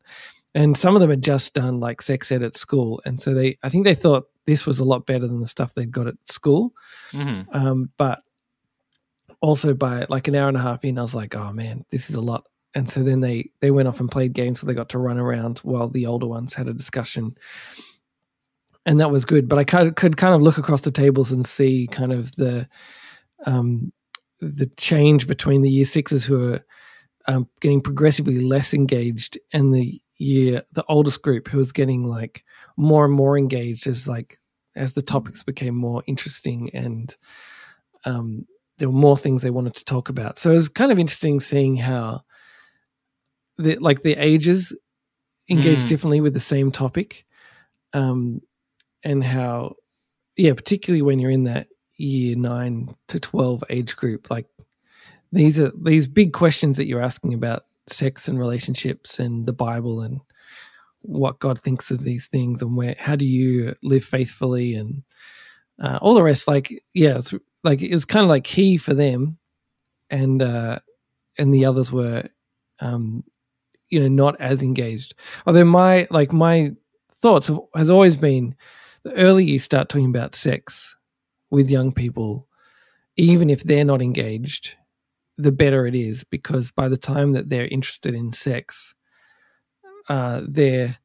And 0.54 0.76
some 0.76 0.94
of 0.94 1.00
them 1.00 1.10
had 1.10 1.22
just 1.22 1.54
done 1.54 1.80
like 1.80 2.02
sex 2.02 2.30
ed 2.30 2.42
at 2.42 2.56
school, 2.56 3.00
and 3.04 3.18
so 3.20 3.32
they 3.34 3.58
I 3.62 3.68
think 3.68 3.84
they 3.84 3.94
thought 3.94 4.24
this 4.44 4.66
was 4.66 4.80
a 4.80 4.84
lot 4.84 5.06
better 5.06 5.26
than 5.26 5.40
the 5.40 5.46
stuff 5.46 5.72
they'd 5.74 5.90
got 5.90 6.08
at 6.08 6.14
school. 6.28 6.72
Mhm. 7.12 7.46
Um, 7.54 7.90
but 7.96 8.22
also 9.40 9.74
by 9.74 10.06
like 10.08 10.28
an 10.28 10.34
hour 10.34 10.48
and 10.48 10.56
a 10.56 10.60
half 10.60 10.84
in, 10.84 10.98
I 10.98 11.02
was 11.02 11.14
like, 11.14 11.34
oh 11.34 11.52
man, 11.52 11.84
this 11.90 12.08
is 12.10 12.16
a 12.16 12.20
lot. 12.20 12.44
And 12.74 12.88
so 12.88 13.02
then 13.02 13.20
they 13.20 13.50
they 13.60 13.70
went 13.70 13.88
off 13.88 14.00
and 14.00 14.10
played 14.10 14.32
games, 14.32 14.60
so 14.60 14.66
they 14.66 14.74
got 14.74 14.88
to 14.90 14.98
run 14.98 15.18
around 15.18 15.58
while 15.60 15.88
the 15.88 16.06
older 16.06 16.26
ones 16.26 16.54
had 16.54 16.68
a 16.68 16.74
discussion, 16.74 17.36
and 18.86 19.00
that 19.00 19.10
was 19.10 19.24
good. 19.24 19.48
But 19.48 19.58
I 19.58 19.64
could, 19.64 19.96
could 19.96 20.16
kind 20.16 20.34
of 20.34 20.42
look 20.42 20.58
across 20.58 20.82
the 20.82 20.90
tables 20.90 21.32
and 21.32 21.46
see 21.46 21.88
kind 21.90 22.12
of 22.12 22.34
the 22.36 22.68
um, 23.46 23.92
the 24.40 24.66
change 24.76 25.26
between 25.26 25.62
the 25.62 25.70
year 25.70 25.84
sixes 25.84 26.24
who 26.24 26.52
are 26.52 26.64
um, 27.26 27.48
getting 27.60 27.80
progressively 27.80 28.40
less 28.40 28.74
engaged 28.74 29.38
and 29.52 29.72
the 29.74 30.00
year 30.18 30.62
the 30.72 30.84
oldest 30.88 31.22
group 31.22 31.48
who 31.48 31.58
was 31.58 31.72
getting 31.72 32.04
like 32.04 32.44
more 32.76 33.04
and 33.04 33.14
more 33.14 33.36
engaged 33.38 33.86
as 33.86 34.06
like 34.08 34.38
as 34.76 34.92
the 34.92 35.02
topics 35.02 35.42
became 35.42 35.74
more 35.74 36.02
interesting 36.06 36.70
and 36.74 37.16
um, 38.04 38.46
there 38.78 38.88
were 38.88 38.94
more 38.94 39.16
things 39.16 39.42
they 39.42 39.50
wanted 39.50 39.74
to 39.74 39.84
talk 39.84 40.08
about. 40.08 40.38
So 40.38 40.50
it 40.50 40.54
was 40.54 40.68
kind 40.68 40.90
of 40.90 40.98
interesting 40.98 41.40
seeing 41.40 41.76
how 41.76 42.22
the 43.58 43.76
like 43.76 44.02
the 44.02 44.14
ages 44.14 44.72
engage 45.48 45.84
Mm. 45.84 45.88
differently 45.88 46.20
with 46.20 46.34
the 46.34 46.40
same 46.40 46.72
topic, 46.72 47.26
um, 47.92 48.40
and 49.04 49.22
how 49.22 49.76
yeah, 50.36 50.54
particularly 50.54 51.02
when 51.02 51.18
you're 51.18 51.30
in 51.30 51.44
that 51.44 51.68
year 51.96 52.36
nine 52.36 52.94
to 53.08 53.20
twelve 53.20 53.62
age 53.70 53.96
group, 53.96 54.30
like 54.30 54.46
these 55.32 55.58
are 55.60 55.72
these 55.82 56.06
big 56.06 56.32
questions 56.32 56.76
that 56.76 56.86
you're 56.86 57.02
asking 57.02 57.34
about 57.34 57.64
sex 57.88 58.28
and 58.28 58.38
relationships 58.38 59.18
and 59.18 59.46
the 59.46 59.52
Bible 59.52 60.00
and 60.02 60.20
what 61.00 61.40
God 61.40 61.58
thinks 61.58 61.90
of 61.90 62.04
these 62.04 62.28
things 62.28 62.62
and 62.62 62.76
where 62.76 62.94
how 62.98 63.16
do 63.16 63.24
you 63.24 63.74
live 63.82 64.04
faithfully 64.04 64.74
and 64.74 65.02
uh, 65.80 65.98
all 66.00 66.14
the 66.14 66.22
rest. 66.22 66.48
Like 66.48 66.82
yeah, 66.94 67.18
it's 67.18 67.34
like 67.64 67.82
it 67.82 67.92
was 67.92 68.04
kind 68.04 68.24
of 68.24 68.30
like 68.30 68.44
key 68.44 68.76
for 68.76 68.94
them, 68.94 69.38
and 70.10 70.42
uh, 70.42 70.78
and 71.38 71.52
the 71.52 71.64
others 71.64 71.92
were, 71.92 72.24
um, 72.80 73.24
you 73.88 74.00
know, 74.00 74.08
not 74.08 74.40
as 74.40 74.62
engaged. 74.62 75.14
Although 75.46 75.64
my 75.64 76.06
like 76.10 76.32
my 76.32 76.72
thoughts 77.20 77.48
have, 77.48 77.60
has 77.74 77.90
always 77.90 78.16
been 78.16 78.54
the 79.04 79.12
earlier 79.14 79.46
you 79.46 79.58
start 79.58 79.88
talking 79.88 80.06
about 80.08 80.34
sex 80.34 80.96
with 81.50 81.70
young 81.70 81.92
people, 81.92 82.48
even 83.16 83.50
if 83.50 83.62
they're 83.64 83.84
not 83.84 84.00
engaged, 84.02 84.76
the 85.38 85.52
better 85.52 85.86
it 85.86 85.94
is 85.94 86.24
because 86.24 86.70
by 86.70 86.88
the 86.88 86.96
time 86.96 87.32
that 87.32 87.48
they're 87.48 87.66
interested 87.66 88.14
in 88.14 88.32
sex, 88.32 88.94
uh, 90.08 90.42
they're 90.46 90.96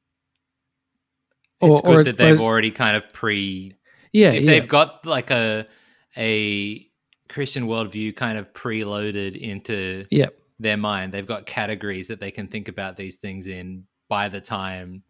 It's 1.62 1.82
good 1.82 2.00
or- 2.00 2.04
that 2.04 2.18
they've 2.18 2.40
or- 2.40 2.44
already 2.44 2.72
kind 2.72 2.96
of 2.98 3.12
pre. 3.14 3.74
yeah, 4.14 4.32
if 4.32 4.44
yeah, 4.44 4.52
they've 4.52 4.68
got 4.68 5.06
like 5.06 5.32
a 5.32 5.66
a 6.16 6.88
Christian 7.30 7.68
worldview 7.68 8.16
kind 8.16 8.38
of 8.38 8.52
preloaded 8.54 9.38
into 9.38 10.06
yeah, 10.12 10.28
their 10.60 10.78
mind, 10.78 11.14
they've 11.14 11.26
got 11.26 11.46
categories 11.46 12.08
that 12.08 12.20
they 12.20 12.32
can 12.32 12.48
think 12.48 12.68
about 12.68 12.96
these 12.98 13.16
things 13.18 13.48
in 13.48 13.86
by 14.10 14.30
the 14.30 14.42
time 14.42 15.04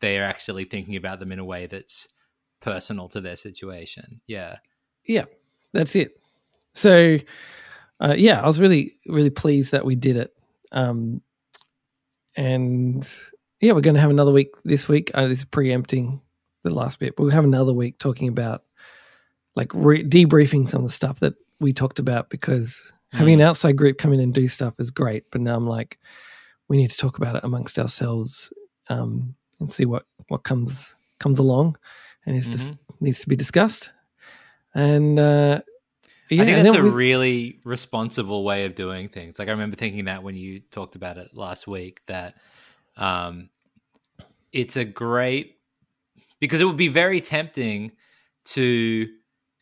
they 0.00 0.18
are 0.20 0.24
actually 0.24 0.64
thinking 0.64 0.94
about 0.96 1.18
them 1.20 1.32
in 1.32 1.38
a 1.38 1.44
way 1.44 1.66
that's 1.66 2.08
personal 2.60 3.08
to 3.10 3.20
their 3.20 3.36
situation. 3.36 4.20
Yeah. 4.26 4.56
Yeah. 5.04 5.24
That's 5.72 5.96
it. 5.96 6.20
So, 6.74 7.18
uh, 8.00 8.14
yeah, 8.16 8.40
I 8.40 8.46
was 8.46 8.60
really, 8.60 8.96
really 9.06 9.30
pleased 9.30 9.72
that 9.72 9.84
we 9.84 9.94
did 9.94 10.16
it. 10.16 10.32
Um, 10.72 11.22
and 12.36 13.08
yeah, 13.60 13.72
we're 13.72 13.80
going 13.80 13.94
to 13.94 14.00
have 14.00 14.10
another 14.10 14.32
week 14.32 14.54
this 14.64 14.88
week. 14.88 15.10
Uh, 15.14 15.28
this 15.28 15.40
is 15.40 15.44
preempting 15.44 16.20
the 16.62 16.70
last 16.70 16.98
bit, 16.98 17.14
but 17.16 17.22
we'll 17.22 17.32
have 17.32 17.44
another 17.44 17.72
week 17.72 17.98
talking 17.98 18.28
about 18.28 18.64
like 19.54 19.72
re- 19.74 20.04
debriefing 20.04 20.68
some 20.68 20.82
of 20.82 20.88
the 20.88 20.92
stuff 20.92 21.20
that 21.20 21.34
we 21.60 21.72
talked 21.72 21.98
about 21.98 22.28
because 22.28 22.92
having 23.12 23.34
an 23.34 23.40
outside 23.40 23.76
group 23.76 23.96
come 23.96 24.12
in 24.12 24.20
and 24.20 24.34
do 24.34 24.48
stuff 24.48 24.74
is 24.78 24.90
great. 24.90 25.24
But 25.30 25.40
now 25.40 25.56
I'm 25.56 25.66
like, 25.66 25.98
we 26.68 26.76
need 26.76 26.90
to 26.90 26.96
talk 26.96 27.16
about 27.16 27.36
it 27.36 27.44
amongst 27.44 27.78
ourselves 27.78 28.52
um, 28.88 29.34
and 29.60 29.72
see 29.72 29.86
what 29.86 30.04
what 30.28 30.42
comes 30.42 30.94
comes 31.18 31.38
along 31.38 31.76
and 32.26 32.36
is 32.36 32.46
just 32.48 32.68
Mhm. 32.68 32.78
needs 33.00 33.20
to 33.20 33.28
be 33.28 33.36
discussed. 33.36 33.92
And 34.74 35.18
uh, 35.18 35.62
yeah, 36.28 36.42
I 36.42 36.44
think 36.44 36.62
that's 36.64 36.76
a 36.76 36.82
we- 36.82 36.90
really 36.90 37.60
responsible 37.64 38.44
way 38.44 38.64
of 38.64 38.74
doing 38.74 39.08
things. 39.08 39.38
Like 39.38 39.48
I 39.48 39.52
remember 39.52 39.76
thinking 39.76 40.04
that 40.06 40.22
when 40.22 40.36
you 40.36 40.60
talked 40.60 40.96
about 40.96 41.16
it 41.18 41.34
last 41.34 41.66
week, 41.66 42.00
that 42.06 42.34
um, 42.96 43.48
it's 44.52 44.76
a 44.76 44.84
great 44.84 45.56
because 46.40 46.60
it 46.60 46.64
would 46.64 46.76
be 46.76 46.88
very 46.88 47.20
tempting 47.20 47.92
to 48.44 49.08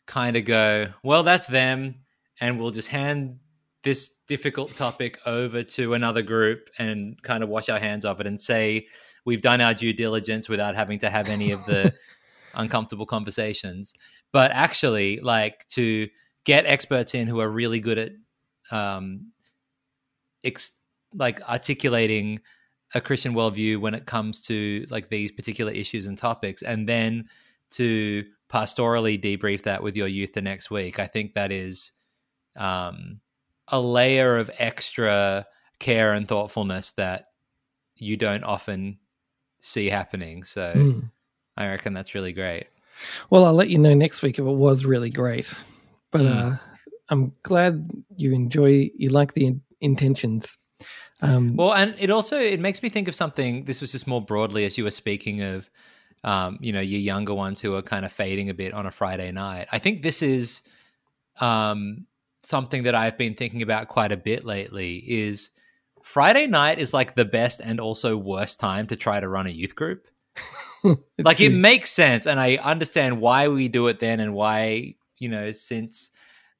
kind 0.07 0.35
of 0.35 0.45
go, 0.45 0.87
well, 1.03 1.23
that's 1.23 1.47
them, 1.47 1.95
and 2.41 2.59
we'll 2.59 2.71
just 2.71 2.89
hand 2.89 3.39
this 3.83 4.11
difficult 4.27 4.73
topic 4.75 5.19
over 5.25 5.63
to 5.63 5.93
another 5.93 6.21
group 6.21 6.69
and 6.79 7.21
kind 7.23 7.43
of 7.43 7.49
wash 7.49 7.69
our 7.69 7.79
hands 7.79 8.03
of 8.03 8.19
it 8.19 8.27
and 8.27 8.39
say 8.41 8.87
we've 9.25 9.41
done 9.41 9.61
our 9.61 9.73
due 9.73 9.93
diligence 9.93 10.49
without 10.49 10.75
having 10.75 10.99
to 10.99 11.09
have 11.09 11.29
any 11.29 11.51
of 11.51 11.63
the 11.65 11.93
uncomfortable 12.55 13.05
conversations. 13.05 13.93
But 14.31 14.51
actually, 14.51 15.19
like 15.19 15.67
to 15.69 16.09
get 16.43 16.65
experts 16.65 17.15
in 17.15 17.27
who 17.27 17.39
are 17.39 17.49
really 17.49 17.79
good 17.79 17.97
at 17.97 18.11
um, 18.71 19.31
ex- 20.43 20.73
like 21.13 21.41
articulating 21.49 22.39
a 22.93 23.01
Christian 23.01 23.33
worldview 23.33 23.79
when 23.79 23.93
it 23.93 24.05
comes 24.05 24.41
to 24.43 24.85
like 24.89 25.09
these 25.09 25.31
particular 25.31 25.71
issues 25.71 26.05
and 26.05 26.17
topics, 26.17 26.61
and 26.61 26.87
then 26.87 27.29
to 27.71 28.23
pastorally 28.51 29.21
debrief 29.21 29.63
that 29.63 29.83
with 29.83 29.95
your 29.95 30.07
youth 30.07 30.33
the 30.33 30.41
next 30.41 30.69
week. 30.69 30.99
I 30.99 31.07
think 31.07 31.33
that 31.33 31.51
is 31.51 31.91
um, 32.55 33.19
a 33.67 33.79
layer 33.79 34.37
of 34.37 34.51
extra 34.59 35.45
care 35.79 36.13
and 36.13 36.27
thoughtfulness 36.27 36.91
that 36.91 37.27
you 37.95 38.17
don't 38.17 38.43
often 38.43 38.99
see 39.59 39.89
happening. 39.89 40.43
So 40.43 40.73
Mm. 40.75 41.11
I 41.57 41.67
reckon 41.67 41.93
that's 41.93 42.13
really 42.15 42.33
great. 42.33 42.67
Well, 43.29 43.45
I'll 43.45 43.53
let 43.53 43.69
you 43.69 43.77
know 43.77 43.93
next 43.93 44.21
week 44.21 44.39
if 44.39 44.45
it 44.45 44.51
was 44.51 44.85
really 44.85 45.09
great. 45.09 45.53
But 46.11 46.21
Mm. 46.21 46.53
uh, 46.53 46.57
I'm 47.09 47.33
glad 47.43 47.89
you 48.17 48.33
enjoy, 48.33 48.89
you 48.95 49.09
like 49.09 49.33
the 49.33 49.45
in- 49.47 49.61
intentions. 49.81 50.57
Um, 51.21 51.55
Well, 51.55 51.73
and 51.73 51.95
it 51.97 52.09
also 52.09 52.37
it 52.37 52.59
makes 52.59 52.81
me 52.83 52.89
think 52.89 53.07
of 53.07 53.15
something. 53.15 53.63
This 53.65 53.81
was 53.81 53.91
just 53.91 54.07
more 54.07 54.21
broadly 54.21 54.65
as 54.65 54.77
you 54.77 54.83
were 54.83 54.91
speaking 54.91 55.41
of, 55.41 55.69
um, 56.23 56.57
you 56.61 56.73
know, 56.73 56.81
your 56.81 56.99
younger 56.99 57.33
ones 57.33 57.61
who 57.61 57.73
are 57.75 57.81
kind 57.81 58.05
of 58.05 58.11
fading 58.11 58.49
a 58.49 58.53
bit 58.53 58.73
on 58.73 58.85
a 58.85 58.91
Friday 58.91 59.31
night. 59.31 59.67
I 59.71 59.79
think 59.79 60.01
this 60.01 60.21
is 60.21 60.61
um, 61.39 62.05
something 62.43 62.83
that 62.83 62.95
I've 62.95 63.17
been 63.17 63.33
thinking 63.33 63.61
about 63.61 63.87
quite 63.87 64.11
a 64.11 64.17
bit 64.17 64.45
lately. 64.45 64.97
Is 64.97 65.51
Friday 66.03 66.47
night 66.47 66.79
is 66.79 66.93
like 66.93 67.15
the 67.15 67.25
best 67.25 67.59
and 67.63 67.79
also 67.79 68.17
worst 68.17 68.59
time 68.59 68.87
to 68.87 68.95
try 68.95 69.19
to 69.19 69.27
run 69.27 69.47
a 69.47 69.51
youth 69.51 69.75
group. 69.75 70.07
like 71.23 71.41
it 71.41 71.49
makes 71.49 71.91
sense 71.91 72.27
and 72.27 72.39
i 72.39 72.55
understand 72.57 73.19
why 73.19 73.47
we 73.47 73.67
do 73.67 73.87
it 73.87 73.99
then 73.99 74.19
and 74.19 74.33
why 74.33 74.93
you 75.17 75.29
know 75.29 75.51
since 75.51 76.11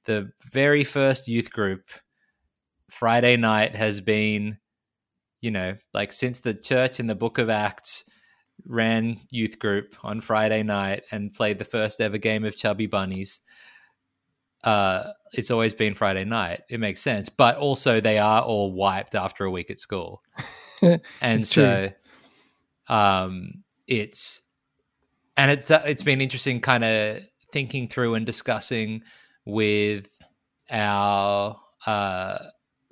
the 0.06 0.32
very 0.52 0.84
first 0.84 1.28
youth 1.28 1.52
group 1.52 1.90
friday 2.90 3.36
night 3.36 3.76
has 3.76 4.02
been 4.02 4.58
you 5.42 5.52
know 5.52 5.76
like 5.94 6.14
since 6.14 6.40
the 6.40 6.54
church 6.54 7.00
in 7.00 7.08
the 7.08 7.16
book 7.16 7.38
of 7.38 7.50
acts 7.50 8.06
ran 8.66 9.20
youth 9.30 9.60
group 9.60 9.96
on 10.04 10.22
friday 10.22 10.64
night 10.64 11.04
and 11.12 11.34
played 11.34 11.60
the 11.60 11.66
first 11.66 12.00
ever 12.00 12.18
game 12.18 12.46
of 12.46 12.56
chubby 12.56 12.88
bunnies 12.88 13.42
uh 14.64 15.12
it's 15.34 15.52
always 15.52 15.74
been 15.74 15.94
friday 15.94 16.24
night. 16.24 16.62
It 16.70 16.80
makes 16.80 17.02
sense 17.02 17.30
but 17.30 17.58
also 17.58 18.00
they 18.00 18.18
are 18.18 18.42
all 18.42 18.72
wiped 18.72 19.14
after 19.16 19.46
a 19.46 19.52
week 19.52 19.70
at 19.70 19.80
school. 19.80 20.22
And 21.22 21.48
so 21.48 21.92
um 22.88 23.64
it's 23.88 24.42
and 25.38 25.52
it's 25.52 25.70
uh, 25.70 25.84
it's 25.86 26.04
been 26.04 26.22
interesting 26.22 26.60
kind 26.60 26.84
of 26.84 27.20
thinking 27.52 27.88
through 27.88 28.16
and 28.16 28.26
discussing 28.26 29.02
with 29.46 30.08
our 30.72 31.60
uh 31.86 32.38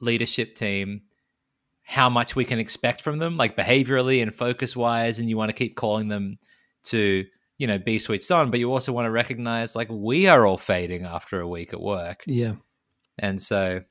leadership 0.01 0.55
team 0.55 1.01
how 1.83 2.09
much 2.09 2.35
we 2.35 2.45
can 2.45 2.59
expect 2.59 3.01
from 3.01 3.19
them 3.19 3.37
like 3.37 3.57
behaviorally 3.57 4.21
and 4.21 4.33
focus 4.33 4.75
wise 4.75 5.19
and 5.19 5.29
you 5.29 5.37
want 5.37 5.49
to 5.49 5.55
keep 5.55 5.75
calling 5.75 6.07
them 6.07 6.37
to 6.83 7.25
you 7.57 7.67
know 7.67 7.77
be 7.77 7.97
sweet 7.97 8.21
son 8.21 8.51
but 8.51 8.59
you 8.59 8.71
also 8.71 8.91
want 8.91 9.05
to 9.05 9.11
recognize 9.11 9.75
like 9.75 9.87
we 9.89 10.27
are 10.27 10.45
all 10.45 10.57
fading 10.57 11.05
after 11.05 11.39
a 11.39 11.47
week 11.47 11.73
at 11.73 11.81
work 11.81 12.23
yeah. 12.27 12.53
and 13.19 13.41
so 13.41 13.81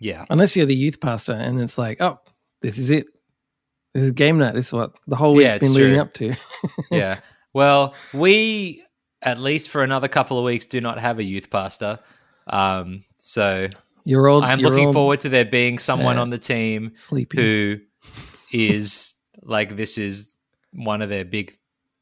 yeah 0.00 0.24
Unless 0.30 0.56
you're 0.56 0.66
the 0.66 0.74
youth 0.74 1.00
pastor 1.00 1.32
and 1.32 1.60
it's 1.60 1.78
like, 1.78 2.00
oh, 2.00 2.18
this 2.62 2.78
is 2.78 2.90
it. 2.90 3.06
This 3.94 4.04
is 4.04 4.10
game 4.12 4.38
night. 4.38 4.54
This 4.54 4.68
is 4.68 4.72
what 4.72 4.92
the 5.06 5.16
whole 5.16 5.34
week's 5.34 5.52
Yeah, 5.52 5.58
been 5.58 5.74
leading 5.74 5.98
up 5.98 6.12
to. 6.14 6.34
yeah. 6.90 7.20
Well, 7.52 7.94
we 8.12 8.84
at 9.22 9.38
least 9.38 9.70
for 9.70 9.82
another 9.82 10.08
couple 10.08 10.38
of 10.38 10.44
weeks 10.44 10.66
do 10.66 10.80
not 10.80 10.98
have 10.98 11.18
a 11.18 11.24
youth 11.24 11.50
pastor. 11.50 11.98
Um, 12.46 13.04
so 13.16 13.68
You're 14.04 14.28
all. 14.28 14.42
I'm 14.42 14.60
you're 14.60 14.70
looking 14.70 14.86
all 14.88 14.92
forward 14.92 15.20
to 15.20 15.28
there 15.28 15.44
being 15.44 15.78
someone 15.78 16.16
sad. 16.16 16.20
on 16.22 16.30
the 16.30 16.38
team 16.38 16.92
sleepy. 16.94 17.36
who 17.36 17.76
is 18.52 19.14
like 19.42 19.76
this 19.76 19.98
is 19.98 20.36
one 20.72 21.02
of 21.02 21.08
their 21.08 21.24
big 21.24 21.52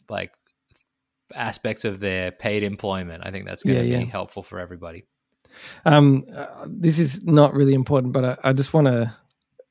like 0.09 0.33
aspects 1.35 1.85
of 1.85 2.00
their 2.00 2.30
paid 2.30 2.62
employment. 2.62 3.23
I 3.26 3.30
think 3.30 3.47
that's 3.47 3.62
going 3.62 3.78
to 3.78 3.85
Yeah, 3.85 3.99
be 3.99 4.04
yeah. 4.04 4.11
helpful 4.11 4.42
for 4.42 4.59
everybody. 4.61 5.04
Um, 5.85 6.25
uh, 6.35 6.66
this 6.66 6.99
is 6.99 7.23
not 7.23 7.54
really 7.54 7.75
important, 7.75 8.12
but 8.12 8.25
I, 8.25 8.37
I 8.45 8.52
just 8.52 8.73
want 8.75 8.87
to 8.87 9.16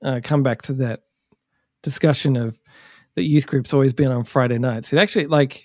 uh, 0.04 0.20
come 0.24 0.44
back 0.44 0.64
to 0.64 0.74
that 0.74 1.02
discussion 1.84 2.36
of 2.36 2.60
that 3.16 3.24
youth 3.24 3.48
groups 3.48 3.74
always 3.74 3.94
been 3.94 4.12
on 4.12 4.24
Friday 4.24 4.58
nights. 4.58 4.94
It 4.94 5.00
actually 5.00 5.28
like 5.28 5.64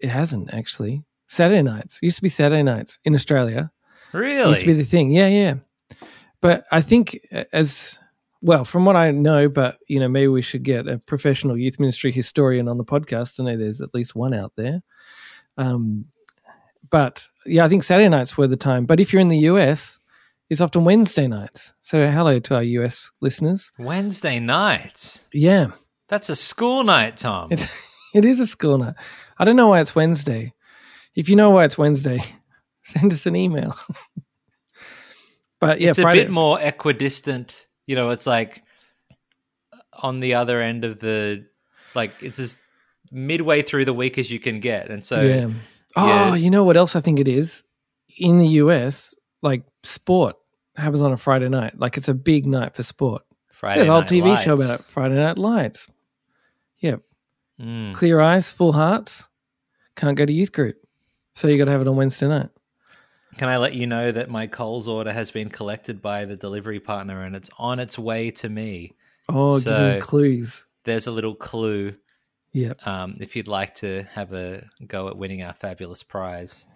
it 0.00 0.08
hasn't 0.08 0.52
actually 0.52 1.02
Saturday 1.26 1.62
nights. 1.62 1.96
It 1.96 2.06
used 2.06 2.16
to 2.16 2.22
be 2.22 2.28
Saturday 2.28 2.62
nights 2.62 2.98
in 3.04 3.14
Australia. 3.14 3.70
It 4.46 4.48
used 4.48 4.60
to 4.60 4.66
be 4.66 4.72
the 4.74 4.84
thing. 4.84 5.10
Yeah, 5.10 5.28
yeah. 5.28 5.54
But 6.40 6.64
I 6.70 6.80
think 6.80 7.18
uh, 7.32 7.44
as 7.52 7.98
well, 8.42 8.64
from 8.64 8.84
what 8.84 8.96
I 8.96 9.10
know, 9.12 9.48
but 9.48 9.78
you 9.88 10.00
know, 10.00 10.08
maybe 10.08 10.28
we 10.28 10.42
should 10.42 10.62
get 10.62 10.88
a 10.88 10.98
professional 10.98 11.56
youth 11.56 11.78
ministry 11.78 12.12
historian 12.12 12.68
on 12.68 12.76
the 12.76 12.84
podcast. 12.84 13.40
I 13.40 13.44
know 13.44 13.56
there's 13.56 13.80
at 13.80 13.94
least 13.94 14.14
one 14.14 14.34
out 14.34 14.52
there. 14.56 14.82
Um, 15.56 16.06
but 16.90 17.26
yeah, 17.46 17.64
I 17.64 17.68
think 17.68 17.84
Saturday 17.84 18.08
nights 18.08 18.36
were 18.36 18.46
the 18.46 18.56
time. 18.56 18.84
But 18.84 19.00
if 19.00 19.12
you're 19.12 19.20
in 19.22 19.28
the 19.28 19.38
US, 19.38 19.98
it's 20.50 20.60
often 20.60 20.84
Wednesday 20.84 21.26
nights. 21.26 21.72
So 21.80 22.10
hello 22.10 22.38
to 22.40 22.54
our 22.56 22.62
US 22.62 23.10
listeners. 23.20 23.72
Wednesday 23.78 24.38
nights. 24.38 25.24
Yeah, 25.32 25.72
That's 26.08 26.28
a 26.28 26.36
school 26.36 26.84
night, 26.84 27.16
Tom. 27.16 27.48
it's 27.50 27.66
it 28.14 28.24
is 28.24 28.40
a 28.40 28.46
school 28.46 28.78
night. 28.78 28.94
I 29.38 29.44
don't 29.44 29.56
know 29.56 29.68
why 29.68 29.80
it's 29.80 29.94
Wednesday. 29.94 30.52
If 31.14 31.28
you 31.28 31.36
know 31.36 31.50
why 31.50 31.64
it's 31.64 31.78
Wednesday, 31.78 32.20
send 32.84 33.12
us 33.12 33.26
an 33.26 33.36
email. 33.36 33.76
but 35.60 35.80
yeah, 35.80 35.90
it's 35.90 35.98
a 35.98 36.02
Friday, 36.02 36.22
bit 36.22 36.30
more 36.30 36.60
equidistant. 36.60 37.66
You 37.86 37.96
know, 37.96 38.10
it's 38.10 38.26
like 38.26 38.62
on 39.92 40.20
the 40.20 40.34
other 40.34 40.60
end 40.60 40.84
of 40.84 41.00
the 41.00 41.46
like 41.94 42.12
it's 42.22 42.38
as 42.38 42.56
midway 43.10 43.62
through 43.62 43.84
the 43.84 43.92
week 43.92 44.18
as 44.18 44.30
you 44.30 44.40
can 44.40 44.60
get, 44.60 44.90
and 44.90 45.04
so 45.04 45.20
yeah. 45.20 45.48
Oh, 45.94 46.06
yeah. 46.06 46.34
you 46.34 46.50
know 46.50 46.64
what 46.64 46.76
else 46.76 46.96
I 46.96 47.00
think 47.00 47.20
it 47.20 47.28
is? 47.28 47.62
In 48.18 48.38
the 48.38 48.48
US, 48.48 49.14
like 49.42 49.62
sport 49.82 50.36
happens 50.76 51.02
on 51.02 51.12
a 51.12 51.16
Friday 51.16 51.48
night. 51.48 51.78
Like 51.78 51.96
it's 51.96 52.08
a 52.08 52.14
big 52.14 52.46
night 52.46 52.74
for 52.74 52.82
sport. 52.82 53.22
Friday 53.50 53.80
night. 53.80 53.84
There's 53.86 53.88
a 53.88 53.92
whole 54.24 54.32
TV 54.34 54.38
show 54.42 54.54
about 54.54 54.80
it. 54.80 54.84
Friday 54.86 55.16
Night 55.16 55.38
Lights. 55.38 55.88
Yeah. 56.78 56.96
Mm. 57.60 57.94
Clear 57.94 58.20
eyes, 58.20 58.50
full 58.50 58.72
hearts. 58.72 59.28
Can't 59.94 60.16
go 60.16 60.24
to 60.26 60.32
youth 60.32 60.52
group. 60.52 60.76
So 61.34 61.48
you 61.48 61.58
got 61.58 61.66
to 61.66 61.70
have 61.70 61.80
it 61.82 61.88
on 61.88 61.96
Wednesday 61.96 62.26
night. 62.28 62.48
Can 63.38 63.48
I 63.48 63.56
let 63.58 63.74
you 63.74 63.86
know 63.86 64.12
that 64.12 64.28
my 64.30 64.46
Coles 64.46 64.86
order 64.88 65.12
has 65.12 65.30
been 65.30 65.48
collected 65.48 66.02
by 66.02 66.24
the 66.26 66.36
delivery 66.36 66.80
partner 66.80 67.22
and 67.22 67.34
it's 67.36 67.50
on 67.58 67.78
its 67.78 67.98
way 67.98 68.30
to 68.32 68.48
me? 68.48 68.92
Oh, 69.28 69.58
So- 69.58 70.00
clues. 70.00 70.64
There's 70.84 71.06
a 71.06 71.12
little 71.12 71.34
clue 71.36 71.94
Yep. 72.52 72.86
um, 72.86 73.14
if 73.20 73.36
you'd 73.36 73.48
like 73.48 73.74
to 73.76 74.02
have 74.12 74.32
a 74.34 74.64
go 74.86 75.08
at 75.08 75.16
winning 75.16 75.42
our 75.42 75.52
fabulous 75.54 76.02
prize. 76.02 76.66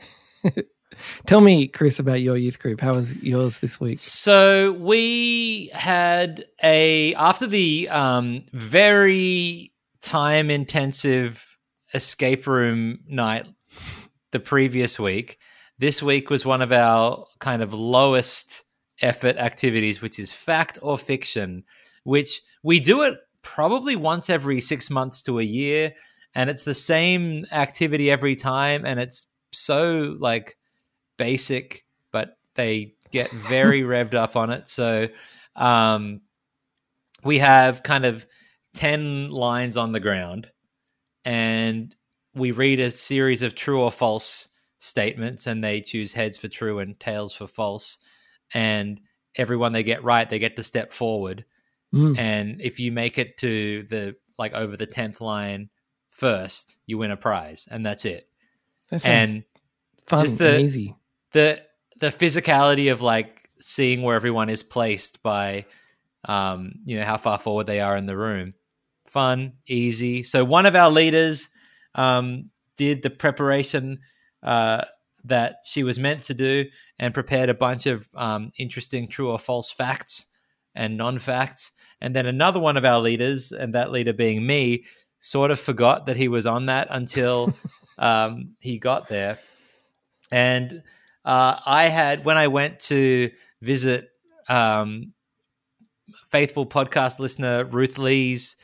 Tell 1.27 1.41
me, 1.41 1.69
Chris, 1.69 1.99
about 1.99 2.21
your 2.21 2.37
youth 2.37 2.59
group. 2.59 2.81
How 2.81 2.93
was 2.93 3.17
yours 3.23 3.61
this 3.61 3.81
week? 3.81 3.99
So 4.01 4.73
we 4.73 5.71
had 5.73 6.45
a 6.63 7.15
after 7.15 7.47
the 7.47 7.89
um, 7.89 8.45
very 8.53 9.73
time 10.01 10.51
intensive 10.51 11.57
escape 11.95 12.47
room 12.47 13.01
night 13.09 13.47
the 14.31 14.41
previous 14.41 14.99
week. 14.99 15.39
This 15.79 16.03
week 16.03 16.31
was 16.31 16.47
one 16.47 16.63
of 16.63 16.73
our 16.73 17.27
kind 17.39 17.63
of 17.63 17.75
lowest 17.75 18.65
effort 19.03 19.37
activities, 19.37 20.01
which 20.01 20.19
is 20.19 20.33
fact 20.33 20.79
or 20.83 20.97
fiction, 20.97 21.65
which 22.05 22.41
we 22.63 22.81
do 22.81 23.03
it 23.03 23.19
probably 23.43 23.95
once 23.95 24.29
every 24.31 24.61
six 24.61 24.91
months 24.91 25.23
to 25.23 25.39
a 25.39 25.43
year, 25.43 25.95
and 26.35 26.51
it's 26.51 26.65
the 26.65 26.75
same 26.75 27.47
activity 27.53 28.11
every 28.11 28.37
time, 28.37 28.85
and 28.85 28.99
it's 28.99 29.27
so 29.53 30.17
like 30.19 30.57
basic, 31.17 31.85
but 32.13 32.39
they 32.55 32.95
get 33.11 33.31
very 33.31 33.83
revved 33.83 34.15
up 34.15 34.37
on 34.37 34.51
it. 34.51 34.69
So 34.69 35.09
um, 35.55 36.21
we 37.25 37.39
have 37.39 37.83
kind 37.83 38.05
of 38.05 38.27
10 38.75 39.31
lines 39.31 39.77
on 39.77 39.93
the 39.93 40.01
ground, 40.01 40.51
and 41.25 41.95
we 42.35 42.51
read 42.51 42.81
a 42.81 42.91
series 42.91 43.43
of 43.43 43.55
true 43.55 43.81
or 43.81 43.91
false 43.91 44.49
statements, 44.79 45.47
and 45.47 45.63
they 45.65 45.81
choose 45.81 46.13
heads 46.13 46.37
for 46.39 46.49
true 46.49 46.79
and 46.79 46.99
tails 47.01 47.33
for 47.33 47.47
false. 47.47 47.99
And 48.55 49.01
everyone 49.37 49.73
they 49.73 49.83
get 49.83 50.05
right, 50.05 50.29
they 50.29 50.39
get 50.39 50.57
to 50.57 50.63
step 50.63 50.93
forward. 50.93 51.45
Mm, 51.95 52.19
And 52.19 52.61
if 52.61 52.79
you 52.79 52.93
make 52.93 53.17
it 53.19 53.39
to 53.39 53.83
the 53.85 54.17
like 54.39 54.53
over 54.55 54.77
the 54.77 54.87
10th 54.87 55.21
line 55.23 55.71
first, 56.11 56.79
you 56.87 56.99
win 56.99 57.11
a 57.11 57.17
prize, 57.17 57.67
and 57.71 57.85
that's 57.87 58.05
it. 58.05 58.29
that 58.91 59.05
And 59.07 59.45
fun 60.07 60.23
just 60.25 60.39
the- 60.39 60.53
and 60.57 60.61
easy. 60.63 60.95
The 61.33 61.63
the 62.01 62.09
physicality 62.09 62.93
of 62.93 63.01
like 63.01 63.51
seeing 63.59 64.03
where 64.03 64.17
everyone 64.17 64.49
is 64.49 64.63
placed 64.63 65.23
by 65.23 65.65
um 66.25 66.73
you 66.85 66.99
know 66.99 67.05
how 67.05 67.17
far 67.17 67.39
forward 67.39 67.67
they 67.67 67.81
are 67.81 67.97
in 67.97 68.07
the 68.07 68.17
room. 68.17 68.55
Fun 69.07 69.55
easy. 69.67 70.23
So 70.23 70.45
one 70.45 70.67
of 70.67 70.77
our 70.77 70.91
leaders 70.91 71.49
um 71.95 72.51
did 72.77 73.03
the 73.03 73.11
preparation 73.11 74.01
uh 74.43 74.85
that 75.25 75.57
she 75.65 75.83
was 75.83 75.99
meant 75.99 76.23
to 76.23 76.35
do 76.35 76.65
and 76.99 77.15
prepared 77.15 77.49
a 77.49 77.55
bunch 77.55 77.87
of 77.87 78.09
um 78.15 78.53
interesting 78.59 79.09
true 79.09 79.31
or 79.31 79.39
false 79.39 79.73
facts 79.73 80.27
and 80.75 80.97
non-facts. 80.97 81.73
And 82.01 82.15
then 82.15 82.27
another 82.27 82.61
one 82.61 82.77
of 82.77 82.85
our 82.85 83.01
leaders 83.01 83.53
and 83.53 83.75
that 83.75 83.91
leader 83.91 84.13
being 84.13 84.47
me 84.47 84.85
sort 85.21 85.51
of 85.51 85.59
forgot 85.59 86.07
that 86.07 86.19
he 86.19 86.29
was 86.29 86.47
on 86.47 86.67
that 86.67 86.89
until 86.91 87.55
um 87.99 88.55
he 88.61 88.79
got 88.79 89.09
there. 89.09 89.39
And 90.31 90.83
uh, 91.27 91.61
I 91.67 91.89
had 91.89 92.25
when 92.25 92.39
I 92.39 92.47
went 92.47 92.81
to 92.81 93.31
visit 93.61 94.09
um, 94.49 95.13
faithful 96.31 96.65
podcast 96.67 97.19
listener 97.19 97.65
Ruth 97.65 97.99
Lee's 97.99 98.57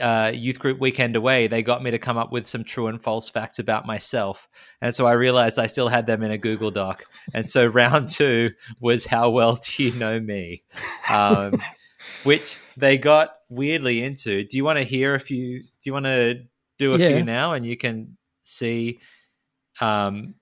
uh, 0.00 0.30
youth 0.34 0.58
group 0.58 0.78
weekend 0.78 1.16
away. 1.16 1.46
They 1.46 1.62
got 1.62 1.82
me 1.82 1.90
to 1.90 1.98
come 1.98 2.18
up 2.18 2.32
with 2.32 2.46
some 2.46 2.64
true 2.64 2.88
and 2.88 3.00
false 3.00 3.28
facts 3.28 3.58
about 3.58 3.86
myself, 3.86 4.48
and 4.80 4.94
so 4.94 5.06
I 5.06 5.12
realized 5.12 5.58
I 5.58 5.68
still 5.68 5.88
had 5.88 6.06
them 6.06 6.22
in 6.22 6.30
a 6.30 6.38
Google 6.38 6.70
Doc. 6.70 7.04
And 7.34 7.50
so 7.50 7.66
round 7.82 8.08
two 8.08 8.50
was 8.80 9.06
how 9.06 9.30
well 9.30 9.56
do 9.56 9.84
you 9.84 9.92
know 9.92 10.18
me, 10.20 10.64
um, 11.10 11.60
which 12.24 12.58
they 12.76 12.98
got 12.98 13.36
weirdly 13.48 14.02
into. 14.02 14.44
Do 14.44 14.56
you 14.56 14.64
want 14.64 14.78
to 14.78 14.84
hear 14.84 15.14
a 15.14 15.20
few? 15.20 15.60
Do 15.60 15.66
you 15.84 15.92
want 15.92 16.06
to 16.06 16.42
do 16.78 16.94
a 16.94 16.98
Yeah. 16.98 17.08
few 17.08 17.22
now, 17.22 17.52
and 17.52 17.64
you 17.64 17.76
can 17.76 18.16
see 18.42 18.98
um, 19.80 20.34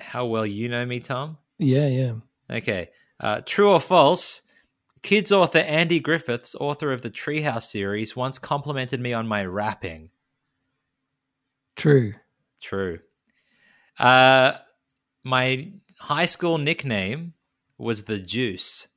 how 0.00 0.26
well 0.26 0.46
you 0.46 0.68
know 0.68 0.84
me, 0.86 1.00
Tom? 1.00 1.38
Yeah, 1.58 1.86
yeah. 1.86 2.12
Okay. 2.50 2.88
Uh, 3.18 3.40
true 3.44 3.70
or 3.70 3.80
false? 3.80 4.42
Kids 5.02 5.32
author 5.32 5.58
Andy 5.58 5.98
Griffiths, 6.00 6.54
author 6.56 6.92
of 6.92 7.02
the 7.02 7.10
Treehouse 7.10 7.64
series, 7.70 8.14
once 8.16 8.38
complimented 8.38 9.00
me 9.00 9.12
on 9.12 9.26
my 9.26 9.44
rapping. 9.44 10.10
True. 11.76 12.12
True. 12.60 12.98
Uh, 13.98 14.52
my 15.24 15.70
high 15.98 16.26
school 16.26 16.58
nickname 16.58 17.34
was 17.78 18.04
the 18.04 18.18
Juice. 18.18 18.88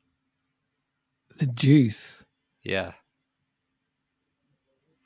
The 1.38 1.48
juice. 1.48 2.24
Yeah, 2.62 2.92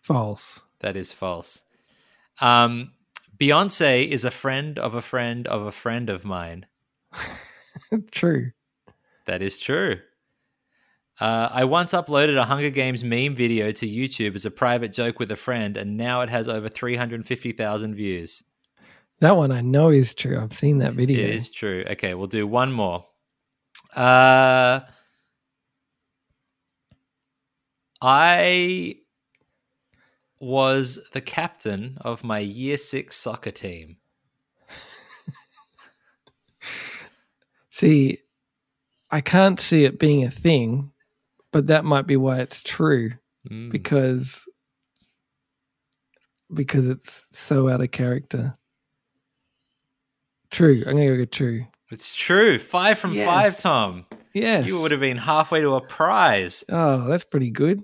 False. 0.01 0.61
that 0.79 0.95
is 0.95 1.11
false. 1.11 1.63
Um, 2.39 2.91
Beyonce 3.39 4.07
is 4.07 4.23
a 4.23 4.31
friend 4.31 4.79
of 4.79 4.95
a 4.95 5.01
friend 5.01 5.47
of 5.47 5.65
a 5.65 5.71
friend 5.71 6.09
of 6.09 6.25
mine. 6.25 6.65
True. 8.11 8.51
That 9.25 9.41
is 9.41 9.59
true. 9.59 9.99
Uh, 11.19 11.49
I 11.51 11.65
once 11.65 11.93
uploaded 11.93 12.37
a 12.37 12.45
Hunger 12.45 12.69
Games 12.69 13.03
meme 13.03 13.35
video 13.35 13.71
to 13.71 13.87
YouTube 13.87 14.35
as 14.35 14.45
a 14.45 14.51
private 14.51 14.93
joke 14.93 15.19
with 15.19 15.31
a 15.31 15.35
friend, 15.35 15.75
and 15.75 15.97
now 15.97 16.21
it 16.21 16.29
has 16.29 16.47
over 16.47 16.69
350,000 16.69 17.95
views. 17.95 18.43
That 19.19 19.35
one 19.35 19.51
I 19.51 19.61
know 19.61 19.89
is 19.89 20.13
true. 20.13 20.39
I've 20.39 20.53
seen 20.53 20.77
that 20.77 20.93
video. 20.93 21.27
It 21.27 21.33
is 21.33 21.49
true. 21.49 21.83
Okay, 21.87 22.13
we'll 22.13 22.27
do 22.27 22.45
one 22.47 22.71
more. 22.71 23.05
Uh, 23.95 24.81
I 28.01 28.97
was 30.39 31.09
the 31.13 31.21
captain 31.21 31.97
of 32.01 32.23
my 32.23 32.39
year 32.39 32.77
six 32.77 33.15
soccer 33.17 33.51
team. 33.51 33.97
See, 37.69 38.19
I 39.11 39.21
can't 39.21 39.59
see 39.59 39.85
it 39.85 39.99
being 39.99 40.23
a 40.23 40.31
thing, 40.31 40.91
but 41.51 41.67
that 41.67 41.85
might 41.85 42.07
be 42.07 42.17
why 42.17 42.39
it's 42.39 42.61
true 42.61 43.11
Mm. 43.49 43.71
because 43.71 44.43
because 46.53 46.87
it's 46.87 47.25
so 47.29 47.69
out 47.69 47.81
of 47.81 47.91
character. 47.91 48.57
True. 50.49 50.81
I'm 50.87 50.93
gonna 50.97 51.17
go 51.17 51.25
true. 51.25 51.65
It's 51.91 52.13
true. 52.15 52.57
Five 52.59 52.99
from 52.99 53.13
Yes. 53.13 53.25
five, 53.25 53.57
Tom. 53.59 54.05
Yes. 54.33 54.65
You 54.67 54.81
would 54.81 54.91
have 54.91 54.99
been 54.99 55.17
halfway 55.17 55.61
to 55.61 55.75
a 55.75 55.81
prize. 55.81 56.63
Oh, 56.69 57.07
that's 57.07 57.23
pretty 57.25 57.49
good. 57.49 57.83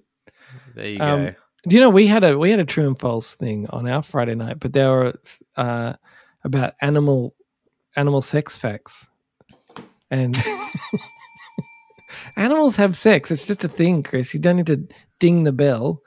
There 0.76 0.88
you 0.90 1.00
Um, 1.00 1.26
go. 1.26 1.36
Do 1.68 1.76
you 1.76 1.82
know 1.82 1.90
we 1.90 2.08
had 2.08 2.24
a 2.24 2.38
we 2.38 2.52
had 2.52 2.60
a 2.60 2.66
true 2.66 2.88
and 2.88 3.00
false 3.00 3.34
thing 3.34 3.68
on 3.70 3.88
our 3.88 4.02
Friday 4.04 4.36
night, 4.36 4.60
but 4.60 4.74
they 4.74 4.86
were 4.86 5.14
uh, 5.56 5.94
about 6.44 6.74
animal 6.82 7.36
animal 7.96 8.22
sex 8.22 8.58
facts, 8.58 9.08
and 10.12 10.36
animals 12.36 12.76
have 12.76 12.98
sex. 12.98 13.32
It's 13.32 13.48
just 13.48 13.64
a 13.64 13.70
thing, 13.70 14.04
Chris. 14.04 14.34
You 14.34 14.42
don't 14.42 14.58
need 14.58 14.68
to 14.68 14.88
ding 15.20 15.46
the 15.46 15.54
bell. 15.54 16.02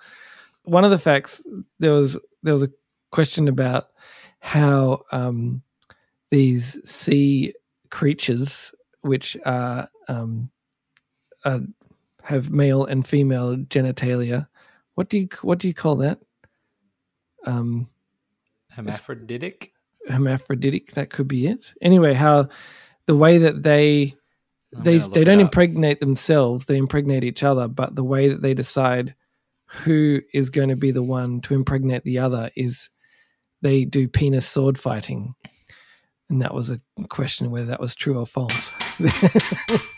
One 0.64 0.84
of 0.84 0.90
the 0.90 0.98
facts 0.98 1.42
there 1.78 1.92
was 1.92 2.18
there 2.42 2.52
was 2.52 2.62
a 2.62 2.70
question 3.10 3.48
about 3.48 3.88
how 4.40 5.04
um, 5.10 5.62
these 6.30 6.78
sea 6.88 7.54
creatures, 7.90 8.74
which 9.00 9.36
are, 9.46 9.88
um, 10.08 10.50
are 11.44 11.60
have 12.22 12.50
male 12.50 12.84
and 12.84 13.06
female 13.06 13.56
genitalia, 13.56 14.48
what 14.96 15.10
do 15.10 15.18
you 15.18 15.28
what 15.42 15.58
do 15.58 15.68
you 15.68 15.74
call 15.74 15.96
that? 15.96 16.20
Um, 17.44 17.88
Hermaphroditic. 18.70 19.72
hermaphroditic. 20.08 20.92
That 20.92 21.10
could 21.10 21.28
be 21.28 21.46
it. 21.46 21.72
Anyway, 21.80 22.14
how 22.14 22.48
the 23.06 23.14
way 23.14 23.38
that 23.38 23.62
they 23.62 24.16
I'm 24.74 24.82
they 24.82 24.98
they 24.98 25.22
don't 25.22 25.40
impregnate 25.40 26.00
themselves; 26.00 26.64
they 26.64 26.78
impregnate 26.78 27.24
each 27.24 27.42
other. 27.42 27.68
But 27.68 27.94
the 27.94 28.04
way 28.04 28.28
that 28.28 28.40
they 28.42 28.54
decide 28.54 29.14
who 29.66 30.22
is 30.32 30.48
going 30.50 30.70
to 30.70 30.76
be 30.76 30.90
the 30.90 31.02
one 31.02 31.40
to 31.42 31.54
impregnate 31.54 32.04
the 32.04 32.18
other 32.18 32.50
is 32.56 32.88
they 33.60 33.84
do 33.84 34.08
penis 34.08 34.48
sword 34.48 34.78
fighting, 34.78 35.34
and 36.30 36.40
that 36.40 36.54
was 36.54 36.70
a 36.70 36.80
question 37.08 37.50
whether 37.50 37.66
that 37.66 37.80
was 37.80 37.94
true 37.94 38.18
or 38.18 38.26
false. 38.26 38.72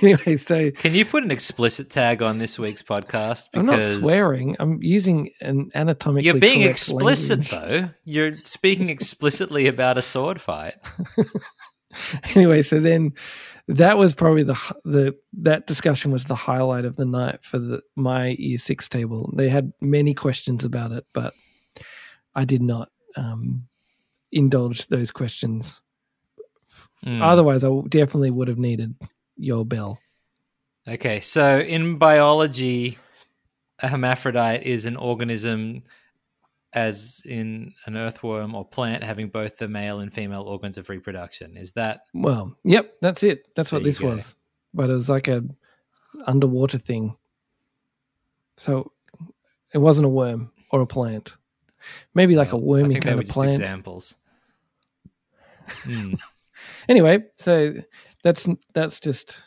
anyway, 0.02 0.36
so 0.36 0.70
Can 0.70 0.94
you 0.94 1.04
put 1.04 1.24
an 1.24 1.30
explicit 1.30 1.90
tag 1.90 2.22
on 2.22 2.38
this 2.38 2.58
week's 2.58 2.82
podcast? 2.82 3.48
I'm 3.54 3.66
not 3.66 3.82
swearing. 3.82 4.56
I'm 4.58 4.82
using 4.82 5.30
an 5.40 5.70
anatomically. 5.74 6.26
You're 6.26 6.38
being 6.38 6.62
explicit, 6.62 7.52
language. 7.52 7.82
though. 7.82 7.90
You're 8.04 8.36
speaking 8.36 8.88
explicitly 8.90 9.66
about 9.66 9.98
a 9.98 10.02
sword 10.02 10.40
fight. 10.40 10.74
anyway, 12.34 12.62
so 12.62 12.80
then 12.80 13.12
that 13.68 13.98
was 13.98 14.14
probably 14.14 14.42
the 14.42 14.58
the 14.84 15.16
that 15.34 15.66
discussion 15.66 16.10
was 16.10 16.24
the 16.24 16.34
highlight 16.34 16.84
of 16.84 16.96
the 16.96 17.06
night 17.06 17.44
for 17.44 17.58
the 17.58 17.82
my 17.96 18.28
year 18.38 18.58
six 18.58 18.88
table. 18.88 19.32
They 19.36 19.48
had 19.48 19.72
many 19.80 20.14
questions 20.14 20.64
about 20.64 20.92
it, 20.92 21.04
but 21.12 21.34
I 22.34 22.44
did 22.44 22.62
not 22.62 22.90
um, 23.16 23.66
indulge 24.32 24.86
those 24.86 25.10
questions 25.10 25.80
Mm. 27.04 27.22
Otherwise, 27.22 27.64
I 27.64 27.70
definitely 27.88 28.30
would 28.30 28.48
have 28.48 28.58
needed 28.58 28.94
your 29.40 29.64
bill 29.64 29.98
Okay, 30.88 31.20
so 31.20 31.60
in 31.60 31.98
biology, 31.98 32.98
a 33.80 33.88
hermaphrodite 33.88 34.62
is 34.64 34.86
an 34.86 34.96
organism, 34.96 35.82
as 36.72 37.22
in 37.26 37.74
an 37.84 37.96
earthworm 37.98 38.54
or 38.54 38.64
plant, 38.64 39.04
having 39.04 39.28
both 39.28 39.58
the 39.58 39.68
male 39.68 40.00
and 40.00 40.12
female 40.12 40.42
organs 40.42 40.78
of 40.78 40.88
reproduction. 40.88 41.56
Is 41.58 41.72
that 41.72 42.00
Well, 42.14 42.56
yep, 42.64 42.94
that's 43.02 43.22
it. 43.22 43.54
That's 43.54 43.70
what 43.72 43.80
There 43.80 43.86
you 43.88 43.92
this 43.92 43.98
go. 43.98 44.08
was. 44.08 44.34
But 44.72 44.88
it 44.90 44.94
was 44.94 45.10
like 45.10 45.28
a 45.28 45.44
underwater 46.26 46.78
thing. 46.78 47.14
So 48.56 48.90
it 49.74 49.78
wasn't 49.78 50.06
a 50.06 50.10
worm 50.10 50.50
or 50.72 50.80
a 50.80 50.86
plant. 50.86 51.36
Maybe 52.14 52.36
like 52.36 52.52
a 52.52 52.56
well, 52.56 52.78
I 52.78 52.82
wormy 52.82 53.00
kind 53.00 53.18
of 53.18 53.26
just 53.26 53.34
plant. 53.34 53.52
examples. 53.60 54.14
Hmm. 55.68 56.14
Anyway, 56.90 57.24
so 57.36 57.74
that's 58.22 58.48
that's 58.74 59.00
just 59.00 59.42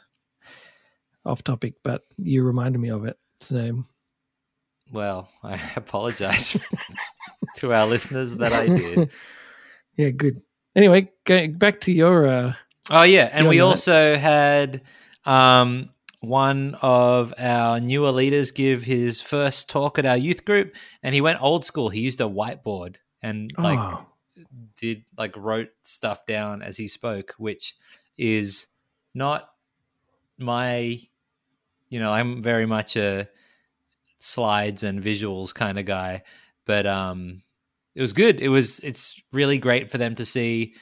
off 1.26 1.44
topic, 1.44 1.76
but 1.84 2.02
you 2.18 2.44
reminded 2.44 2.80
me 2.80 2.90
of 2.90 3.06
it. 3.06 3.18
So 3.40 3.84
Well, 4.92 5.30
I 5.44 5.60
apologize 5.76 6.58
to 7.58 7.74
our 7.74 7.88
listeners 7.88 8.36
that 8.36 8.54
I 8.54 8.68
did. 8.68 9.12
yeah, 9.98 10.10
good. 10.10 10.42
Anyway, 10.76 11.12
going 11.26 11.54
back 11.54 11.82
to 11.82 11.92
your 11.92 12.28
uh 12.28 12.54
Oh 12.90 13.04
yeah, 13.04 13.30
and 13.32 13.48
we 13.48 13.62
also 13.62 14.18
had 14.18 14.82
um, 15.26 15.90
one 16.20 16.76
of 16.82 17.34
our 17.38 17.80
newer 17.80 18.12
leaders 18.12 18.52
give 18.52 18.84
his 18.84 19.22
first 19.22 19.70
talk 19.70 19.98
at 19.98 20.06
our 20.06 20.18
youth 20.18 20.44
group, 20.44 20.76
and 21.02 21.16
he 21.16 21.22
went 21.22 21.42
old 21.42 21.64
school. 21.64 21.90
He 21.90 22.02
used 22.02 22.20
a 22.20 22.26
whiteboard 22.26 22.96
and 23.22 23.52
like 23.58 23.80
oh, 23.80 24.06
did 24.76 25.06
like 25.18 25.36
wrote 25.38 25.70
stuff 25.84 26.26
down 26.26 26.62
as 26.62 26.76
he 26.76 26.90
spoke, 26.90 27.34
which 27.38 27.76
is 28.18 28.68
not 29.14 29.50
my. 30.38 31.00
You 31.90 32.00
know, 32.00 32.12
I'm 32.12 32.42
very 32.42 32.66
much 32.66 32.96
a 32.96 33.28
slides 34.18 34.84
and 34.84 35.04
visuals 35.04 35.54
kind 35.54 35.78
of 35.78 35.86
guy, 35.86 36.24
but 36.66 36.88
um, 36.88 37.44
it 37.94 38.02
was 38.02 38.14
good. 38.14 38.42
It 38.42 38.50
was. 38.50 38.80
It's 38.80 39.22
really 39.32 39.58
great 39.58 39.92
for 39.92 39.98
them 39.98 40.16
to 40.16 40.26
see 40.26 40.74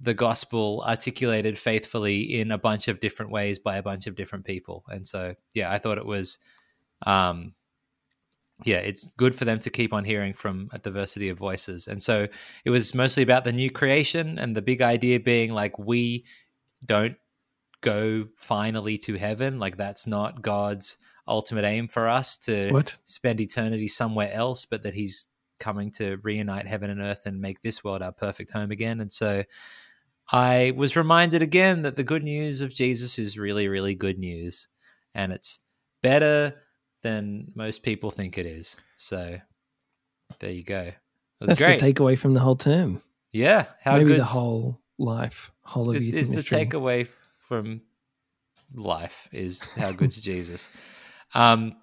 the 0.00 0.14
gospel 0.14 0.84
articulated 0.86 1.58
faithfully 1.58 2.38
in 2.38 2.50
a 2.52 2.58
bunch 2.58 2.88
of 2.88 3.00
different 3.00 3.32
ways 3.32 3.58
by 3.58 3.76
a 3.76 3.82
bunch 3.82 4.06
of 4.06 4.14
different 4.14 4.44
people. 4.44 4.84
And 4.88 5.06
so, 5.06 5.34
yeah, 5.54 5.72
I 5.72 5.78
thought 5.78 5.98
it 5.98 6.06
was, 6.06 6.38
um, 7.06 7.54
yeah, 8.64 8.78
it's 8.78 9.14
good 9.14 9.34
for 9.34 9.44
them 9.44 9.58
to 9.60 9.70
keep 9.70 9.92
on 9.92 10.04
hearing 10.04 10.34
from 10.34 10.68
a 10.72 10.78
diversity 10.78 11.28
of 11.28 11.38
voices. 11.38 11.88
And 11.88 12.02
so 12.02 12.26
it 12.64 12.70
was 12.70 12.94
mostly 12.94 13.22
about 13.22 13.44
the 13.44 13.52
new 13.52 13.70
creation 13.70 14.38
and 14.38 14.54
the 14.54 14.62
big 14.62 14.82
idea 14.82 15.20
being 15.20 15.52
like, 15.52 15.78
we 15.78 16.24
don't 16.86 17.16
go 17.80 18.28
finally 18.36 18.98
to 18.98 19.14
heaven. 19.14 19.58
Like, 19.58 19.76
that's 19.76 20.06
not 20.06 20.42
God's 20.42 20.96
ultimate 21.28 21.64
aim 21.64 21.88
for 21.88 22.08
us 22.08 22.36
to 22.38 22.70
what? 22.70 22.96
spend 23.04 23.40
eternity 23.40 23.88
somewhere 23.88 24.32
else, 24.32 24.64
but 24.64 24.82
that 24.84 24.94
he's 24.94 25.28
coming 25.58 25.90
to 25.90 26.18
reunite 26.22 26.66
heaven 26.66 26.90
and 26.90 27.00
earth 27.00 27.22
and 27.24 27.40
make 27.40 27.62
this 27.62 27.82
world 27.82 28.02
our 28.02 28.12
perfect 28.12 28.50
home 28.50 28.70
again. 28.70 29.00
And 29.00 29.12
so 29.12 29.44
I 30.30 30.72
was 30.76 30.96
reminded 30.96 31.42
again 31.42 31.82
that 31.82 31.96
the 31.96 32.04
good 32.04 32.24
news 32.24 32.60
of 32.60 32.74
Jesus 32.74 33.18
is 33.18 33.38
really, 33.38 33.68
really 33.68 33.94
good 33.94 34.18
news. 34.18 34.68
And 35.14 35.32
it's 35.32 35.60
better 36.02 36.54
than 37.02 37.52
most 37.54 37.82
people 37.82 38.10
think 38.10 38.36
it 38.36 38.46
is. 38.46 38.76
So 38.96 39.38
there 40.40 40.50
you 40.50 40.64
go. 40.64 40.92
That's 41.40 41.60
great. 41.60 41.80
the 41.80 41.92
takeaway 41.92 42.18
from 42.18 42.34
the 42.34 42.40
whole 42.40 42.56
term. 42.56 43.02
yeah. 43.32 43.66
How 43.80 43.94
Maybe 43.94 44.10
good 44.10 44.20
the 44.20 44.24
whole 44.24 44.80
life, 44.98 45.50
whole 45.62 45.90
of 45.90 45.96
it 45.96 46.02
youth 46.02 46.14
is 46.14 46.28
the 46.28 46.36
takeaway 46.36 47.08
from 47.38 47.82
life 48.74 49.28
is 49.32 49.62
how 49.74 49.92
good's 49.92 50.16
Jesus. 50.20 50.70
Um, 51.34 51.76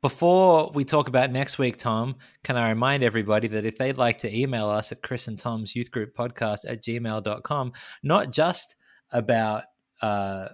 before 0.00 0.70
we 0.72 0.84
talk 0.84 1.08
about 1.08 1.30
next 1.30 1.58
week, 1.58 1.76
Tom, 1.76 2.16
can 2.44 2.56
I 2.56 2.70
remind 2.70 3.02
everybody 3.02 3.48
that 3.48 3.64
if 3.64 3.76
they'd 3.76 3.98
like 3.98 4.18
to 4.20 4.34
email 4.34 4.68
us 4.68 4.92
at 4.92 5.02
Chris 5.02 5.28
and 5.28 5.38
Tom's 5.38 5.76
Youth 5.76 5.90
Group 5.90 6.16
Podcast 6.16 6.60
at 6.66 6.82
gmail.com, 6.82 7.72
not 8.02 8.30
just 8.30 8.76
about 9.12 9.64
uh, 10.00 10.48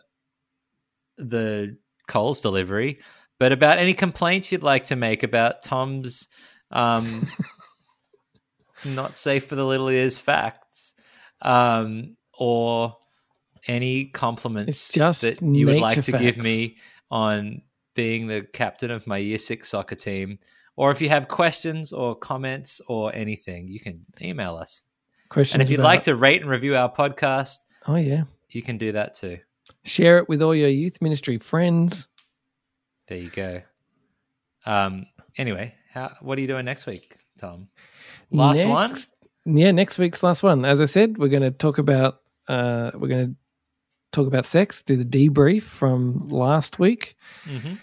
the 1.18 1.76
Coles 2.08 2.40
delivery, 2.40 3.00
but 3.38 3.52
about 3.52 3.78
any 3.78 3.92
complaints 3.92 4.50
you'd 4.50 4.62
like 4.62 4.86
to 4.86 4.96
make 4.96 5.22
about 5.22 5.62
Tom's 5.62 6.28
um, 6.70 7.26
not 8.84 9.16
safe 9.16 9.46
for 9.46 9.54
the 9.54 9.64
little 9.64 9.88
ears 9.88 10.18
facts, 10.18 10.94
um, 11.42 12.16
or 12.38 12.96
any 13.66 14.06
compliments 14.06 14.92
just 14.92 15.22
that 15.22 15.42
you 15.42 15.66
would 15.66 15.78
like 15.80 16.02
to 16.04 16.12
give 16.12 16.36
me 16.38 16.76
on 17.10 17.62
being 17.94 18.26
the 18.26 18.42
captain 18.52 18.90
of 18.90 19.06
my 19.06 19.16
year 19.16 19.38
six 19.38 19.68
soccer 19.70 19.94
team. 19.94 20.38
Or 20.76 20.90
if 20.90 21.00
you 21.00 21.08
have 21.08 21.26
questions 21.28 21.92
or 21.92 22.14
comments 22.14 22.80
or 22.86 23.14
anything, 23.14 23.66
you 23.68 23.80
can 23.80 24.04
email 24.20 24.56
us. 24.56 24.82
Questions 25.30 25.54
And 25.54 25.62
if 25.62 25.70
you'd 25.70 25.80
about- 25.80 25.88
like 25.88 26.02
to 26.02 26.14
rate 26.14 26.42
and 26.42 26.50
review 26.50 26.76
our 26.76 26.92
podcast, 26.92 27.56
oh 27.88 27.96
yeah, 27.96 28.24
you 28.50 28.62
can 28.62 28.76
do 28.78 28.92
that 28.92 29.14
too. 29.14 29.38
share 29.84 30.18
it 30.18 30.28
with 30.28 30.42
all 30.42 30.54
your 30.54 30.68
youth 30.68 31.00
ministry 31.00 31.38
friends. 31.38 32.06
There 33.08 33.18
you 33.18 33.30
go. 33.30 33.62
Um. 34.64 35.06
Anyway, 35.38 35.74
how 35.92 36.12
what 36.20 36.38
are 36.38 36.40
you 36.40 36.46
doing 36.46 36.64
next 36.64 36.86
week, 36.86 37.16
Tom? 37.40 37.68
Last 38.30 38.64
one. 38.66 38.96
Yeah, 39.46 39.70
next 39.70 39.96
week's 39.98 40.24
last 40.24 40.42
one. 40.42 40.64
As 40.64 40.80
I 40.80 40.86
said, 40.86 41.18
we're 41.18 41.28
going 41.28 41.42
to 41.42 41.52
talk 41.52 41.78
about 41.78 42.20
uh, 42.48 42.90
we're 42.94 43.08
going 43.08 43.28
to 43.28 43.36
talk 44.12 44.26
about 44.26 44.44
sex. 44.44 44.82
Do 44.82 44.96
the 44.96 45.04
debrief 45.04 45.62
from 45.62 46.28
last 46.28 46.78
week. 46.78 47.16
hmm 47.44 47.74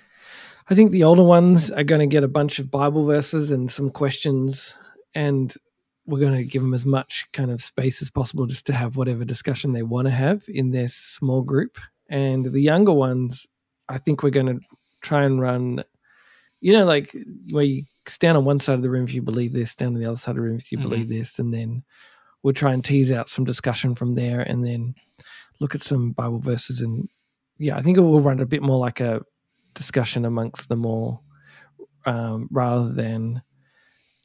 I 0.70 0.76
think 0.76 0.92
the 0.92 1.04
older 1.04 1.24
ones 1.24 1.70
are 1.72 1.84
going 1.84 2.00
to 2.00 2.08
get 2.08 2.24
a 2.24 2.28
bunch 2.30 2.58
of 2.58 2.72
Bible 2.72 3.06
verses 3.06 3.52
and 3.52 3.70
some 3.70 3.90
questions, 3.90 4.78
and 5.14 5.54
we're 6.06 6.22
going 6.22 6.38
to 6.38 6.46
give 6.46 6.62
them 6.62 6.74
as 6.74 6.86
much 6.86 7.28
kind 7.34 7.52
of 7.52 7.60
space 7.60 8.02
as 8.02 8.10
possible 8.10 8.46
just 8.46 8.66
to 8.68 8.74
have 8.74 8.96
whatever 8.96 9.26
discussion 9.26 9.74
they 9.74 9.84
want 9.84 10.08
to 10.08 10.12
have 10.12 10.46
in 10.48 10.72
their 10.72 10.88
small 10.88 11.42
group. 11.42 11.78
And 12.10 12.46
the 12.46 12.62
younger 12.62 12.94
ones, 12.94 13.46
I 13.90 13.98
think 13.98 14.24
we're 14.24 14.30
going 14.30 14.58
to 14.58 14.60
try 15.02 15.24
and 15.26 15.42
run, 15.42 15.84
you 16.62 16.72
know, 16.72 16.86
like 16.86 17.14
where 17.52 17.66
you 17.66 17.84
stand 18.08 18.38
on 18.38 18.46
one 18.46 18.60
side 18.60 18.76
of 18.76 18.82
the 18.82 18.90
room 18.90 19.06
if 19.06 19.14
you 19.14 19.22
believe 19.22 19.54
this, 19.54 19.72
stand 19.72 19.96
on 19.96 20.02
the 20.02 20.08
other 20.08 20.18
side 20.18 20.32
of 20.32 20.36
the 20.38 20.42
room 20.42 20.58
if 20.58 20.72
you 20.72 20.78
Mhm. 20.78 20.84
believe 20.84 21.10
this, 21.10 21.40
and 21.40 21.54
then 21.54 21.84
we'll 22.42 22.54
try 22.54 22.74
and 22.74 22.84
tease 22.84 23.12
out 23.12 23.30
some 23.30 23.46
discussion 23.46 23.96
from 23.96 24.14
there, 24.16 24.42
and 24.42 24.66
then 24.66 24.96
look 25.60 25.76
at 25.76 25.84
some 25.84 26.12
Bible 26.12 26.40
verses 26.40 26.82
and 26.82 27.08
yeah, 27.60 27.78
I 27.78 27.82
think 27.82 27.98
it 27.98 28.02
will 28.02 28.20
run 28.20 28.40
a 28.40 28.46
bit 28.46 28.62
more 28.64 28.80
like 28.80 29.00
a 29.00 29.22
discussion 29.76 30.26
amongst 30.26 30.68
them 30.70 30.86
all 30.86 31.24
um, 32.06 32.48
rather 32.52 32.92
than 32.92 33.42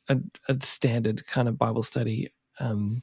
a, 0.09 0.19
a 0.49 0.57
standard 0.63 1.27
kind 1.27 1.47
of 1.49 1.59
Bible 1.59 1.83
study. 1.83 2.33
Um, 2.59 3.03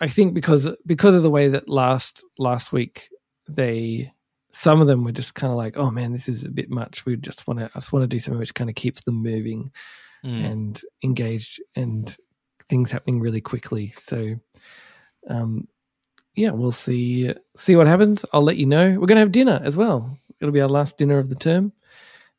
I 0.00 0.08
think 0.08 0.34
because 0.34 0.68
because 0.86 1.14
of 1.14 1.22
the 1.22 1.30
way 1.30 1.48
that 1.48 1.68
last 1.68 2.24
last 2.38 2.72
week 2.72 3.08
they 3.48 4.12
some 4.52 4.80
of 4.80 4.86
them 4.86 5.04
were 5.04 5.12
just 5.12 5.34
kind 5.34 5.50
of 5.50 5.56
like, 5.56 5.76
oh 5.76 5.90
man, 5.90 6.12
this 6.12 6.28
is 6.28 6.44
a 6.44 6.48
bit 6.50 6.70
much. 6.70 7.04
We 7.06 7.16
just 7.16 7.46
want 7.46 7.60
to 7.60 7.66
I 7.66 7.78
just 7.78 7.92
want 7.92 8.02
to 8.02 8.06
do 8.08 8.18
something 8.18 8.38
which 8.38 8.54
kind 8.54 8.68
of 8.70 8.76
keeps 8.76 9.02
them 9.02 9.16
moving 9.22 9.72
Mm. 10.22 10.44
and 10.50 10.82
engaged 11.02 11.62
and 11.74 12.14
things 12.68 12.90
happening 12.90 13.20
really 13.20 13.40
quickly. 13.40 13.94
So, 13.96 14.38
um, 15.28 15.66
yeah, 16.34 16.50
we'll 16.50 16.72
see 16.72 17.32
see 17.56 17.74
what 17.74 17.86
happens. 17.86 18.24
I'll 18.32 18.42
let 18.42 18.58
you 18.58 18.66
know. 18.66 18.98
We're 19.00 19.06
gonna 19.06 19.20
have 19.20 19.32
dinner 19.32 19.60
as 19.64 19.78
well. 19.78 20.14
It'll 20.38 20.52
be 20.52 20.60
our 20.60 20.68
last 20.68 20.98
dinner 20.98 21.18
of 21.18 21.30
the 21.30 21.36
term, 21.36 21.72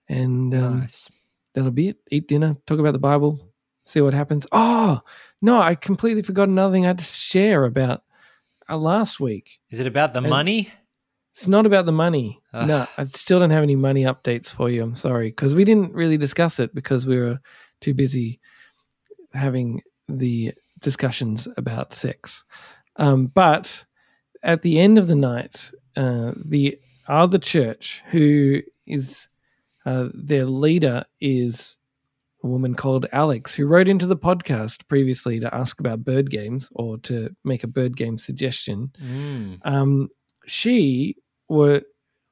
and 0.08 0.54
um, 0.54 0.80
nice. 0.82 1.10
that'll 1.56 1.72
be 1.72 1.90
it. 1.90 1.98
Eat 2.12 2.28
dinner, 2.28 2.56
talk 2.68 2.78
about 2.78 2.94
the 2.94 3.00
Bible, 3.00 3.40
see 3.84 4.00
what 4.02 4.14
happens. 4.14 4.46
Oh 4.52 5.02
no, 5.42 5.60
I 5.60 5.74
completely 5.74 6.22
forgot 6.22 6.50
another 6.50 6.74
thing 6.74 6.86
I 6.86 6.90
had 6.90 7.00
to 7.00 7.04
share 7.04 7.66
about 7.66 8.04
uh, 8.70 8.78
last 8.78 9.20
week. 9.20 9.60
Is 9.72 9.80
it 9.80 9.88
about 9.88 10.14
the 10.14 10.20
and- 10.20 10.30
money? 10.30 10.72
It's 11.34 11.48
not 11.48 11.66
about 11.66 11.86
the 11.86 11.92
money. 11.92 12.42
Ugh. 12.54 12.68
No, 12.68 12.86
I 12.98 13.06
still 13.06 13.40
don't 13.40 13.50
have 13.52 13.64
any 13.64 13.76
money 13.76 14.04
updates 14.04 14.54
for 14.54 14.70
you. 14.70 14.84
I'm 14.84 14.96
sorry 14.96 15.30
because 15.30 15.56
we 15.56 15.64
didn't 15.64 15.94
really 15.94 16.18
discuss 16.18 16.60
it 16.60 16.76
because 16.76 17.08
we 17.08 17.18
were 17.18 17.40
too 17.80 17.94
busy 17.94 18.40
having 19.34 19.82
the 20.10 20.54
discussions 20.80 21.48
about 21.58 21.94
sex. 21.94 22.44
Um, 22.98 23.28
but 23.28 23.84
at 24.44 24.62
the 24.62 24.80
end 24.80 24.98
of 24.98 25.08
the 25.08 25.16
night, 25.16 25.72
uh, 25.96 26.34
the 26.44 26.78
other 27.08 27.38
church, 27.38 28.02
who 28.10 28.62
is 28.86 29.30
uh, 29.86 30.10
their 30.14 30.46
leader, 30.46 31.06
is 31.22 31.78
a 32.44 32.48
woman 32.48 32.76
called 32.76 33.06
Alex, 33.14 33.56
who 33.56 33.68
wrote 33.68 33.88
into 33.88 34.06
the 34.08 34.18
podcast 34.18 34.88
previously 34.88 35.40
to 35.40 35.54
ask 35.56 35.80
about 35.80 36.04
bird 36.04 36.30
games 36.30 36.70
or 36.74 36.98
to 37.00 37.34
make 37.46 37.64
a 37.64 37.68
bird 37.68 37.96
game 37.96 38.18
suggestion 38.18 38.92
Mm. 39.02 39.60
um, 39.64 40.10
she 40.52 41.16
were, 41.50 41.82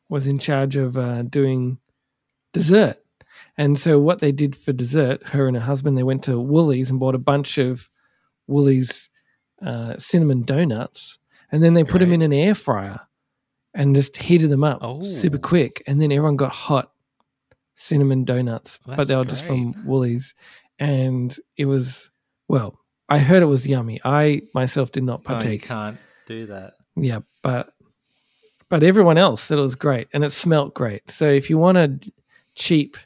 was 0.10 0.28
in 0.28 0.40
charge 0.40 0.76
of 0.76 0.98
uh, 0.98 1.22
doing 1.24 1.78
dessert. 2.54 2.98
And 3.58 3.80
so, 3.80 4.00
what 4.00 4.20
they 4.20 4.32
did 4.32 4.56
for 4.56 4.74
dessert, 4.74 5.26
her 5.28 5.48
and 5.48 5.56
her 5.56 5.64
husband, 5.64 5.98
they 5.98 6.04
went 6.04 6.24
to 6.24 6.40
Woolies 6.40 6.90
and 6.90 7.00
bought 7.00 7.16
a 7.16 7.20
bunch 7.20 7.58
of 7.58 7.90
Woolies 8.48 9.10
uh, 9.62 9.96
cinnamon 9.98 10.42
donuts, 10.44 11.18
and 11.52 11.62
then 11.64 11.74
they 11.74 11.84
put 11.84 12.00
them 12.00 12.14
in 12.14 12.22
an 12.22 12.34
air 12.34 12.56
fryer 12.56 13.02
and 13.74 13.96
just 13.96 14.16
heated 14.18 14.50
them 14.50 14.64
up 14.64 14.80
Oh. 14.82 15.04
super 15.04 15.38
quick, 15.38 15.84
and 15.88 16.02
then 16.02 16.12
everyone 16.12 16.38
got 16.38 16.52
hot 16.54 16.92
cinnamon 17.76 18.24
donuts, 18.26 18.80
but 18.86 19.08
they 19.08 19.16
were 19.16 19.26
just 19.26 19.46
from 19.46 19.74
Woolies, 19.86 20.34
and 20.80 21.38
it 21.58 21.66
was 21.66 22.10
well. 22.48 22.78
I 23.10 23.20
heard 23.20 23.42
it 23.42 23.48
was 23.48 23.66
yummy. 23.68 24.00
I 24.06 24.44
myself 24.54 24.92
did 24.92 25.04
not 25.04 25.22
Oh, 25.28 25.42
you 25.44 25.60
can't 25.60 25.98
do 26.28 26.46
that. 26.48 26.74
Yeah, 26.96 27.20
but 27.42 27.74
but 28.70 28.84
everyone 28.84 29.18
else 29.18 29.42
said 29.42 29.58
it 29.58 29.62
was 29.62 29.76
great 29.76 30.08
and 30.14 30.24
it 30.24 30.32
smelt 30.32 30.74
great. 30.74 31.10
So 31.12 31.28
if 31.30 31.50
you 31.50 31.58
want 31.58 31.78
a 31.78 32.00
cheap 32.56 32.98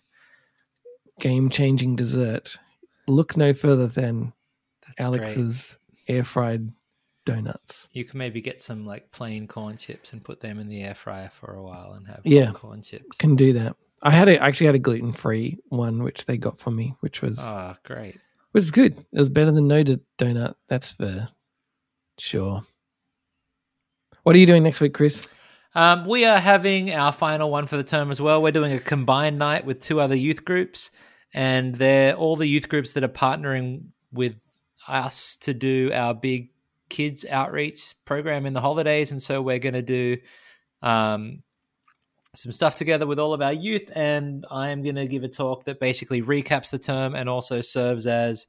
game 1.20 1.50
changing 1.50 1.96
dessert, 1.96 2.58
look 3.08 3.38
no 3.38 3.54
further 3.54 3.88
than 3.88 4.34
That's. 4.86 5.00
Alex's 5.00 5.78
air 6.08 6.24
fried 6.24 6.72
donuts. 7.26 7.88
You 7.94 8.04
can 8.04 8.18
maybe 8.18 8.42
get 8.42 8.62
some 8.62 8.86
like 8.86 9.10
plain 9.12 9.48
corn 9.48 9.78
chips 9.78 10.12
and 10.14 10.24
put 10.24 10.42
them 10.42 10.60
in 10.60 10.68
the 10.68 10.82
air 10.84 10.96
fryer 10.96 11.32
for 11.40 11.54
a 11.56 11.64
while 11.64 11.94
and 11.94 12.06
have 12.08 12.22
Yeah. 12.26 12.52
corn 12.52 12.82
chips. 12.82 13.18
Can 13.18 13.36
do 13.36 13.54
that. 13.54 13.76
I 14.02 14.12
had 14.12 14.28
a, 14.28 14.38
I 14.44 14.48
actually 14.48 14.66
had 14.66 14.76
a 14.76 14.80
gluten 14.80 15.14
free 15.14 15.58
one 15.70 16.04
which 16.04 16.26
they 16.26 16.36
got 16.38 16.60
for 16.60 16.72
me, 16.72 16.94
which 17.00 17.22
was 17.22 17.38
Oh, 17.40 17.76
great. 17.86 18.20
which 18.52 18.64
is 18.64 18.72
good. 18.72 18.98
It 18.98 19.20
was 19.20 19.30
better 19.30 19.52
than 19.52 19.70
no 19.70 19.82
d- 19.84 20.00
donut. 20.18 20.56
That's 20.68 20.92
for 20.92 21.30
sure. 22.20 22.64
What 24.24 24.36
are 24.36 24.40
you 24.40 24.46
doing 24.46 24.64
next 24.64 24.82
week, 24.82 24.94
Chris? 24.94 25.26
Um, 25.76 26.06
we 26.06 26.26
are 26.26 26.40
having 26.40 26.94
our 26.94 27.12
final 27.12 27.50
one 27.50 27.66
for 27.66 27.78
the 27.78 27.84
term 27.84 28.12
as 28.12 28.22
well. 28.22 28.42
We're 28.42 28.52
doing 28.52 28.74
a 28.74 28.80
combined 28.80 29.40
night 29.40 29.66
with 29.66 29.80
two 29.80 30.00
other 30.00 30.16
youth 30.16 30.46
groups, 30.46 30.92
and 31.34 31.74
they're 31.76 32.16
all 32.16 32.36
the 32.36 32.48
youth 32.48 32.70
groups 32.70 32.94
that 32.94 33.04
are 33.04 33.08
partnering 33.08 33.88
with 34.12 34.36
us 34.88 35.38
to 35.38 35.54
do 35.54 35.92
our 35.92 36.14
big 36.14 36.52
kids 36.90 37.26
outreach 37.26 37.96
program 38.06 38.46
in 38.46 38.54
the 38.54 38.62
holidays. 38.62 39.12
And 39.12 39.22
so 39.22 39.42
we're 39.42 39.58
going 39.58 39.74
to 39.74 39.82
do 39.82 40.18
um, 40.84 41.42
some 42.36 42.52
stuff 42.52 42.78
together 42.78 43.08
with 43.08 43.18
all 43.18 43.34
of 43.34 43.42
our 43.42 43.54
youth, 43.54 43.90
and 43.96 44.46
I 44.52 44.70
am 44.70 44.84
going 44.84 44.96
to 44.96 45.08
give 45.08 45.24
a 45.24 45.28
talk 45.28 45.66
that 45.66 45.80
basically 45.80 46.22
recaps 46.22 46.70
the 46.70 46.80
term 46.80 47.16
and 47.16 47.28
also 47.28 47.62
serves 47.62 48.06
as 48.06 48.46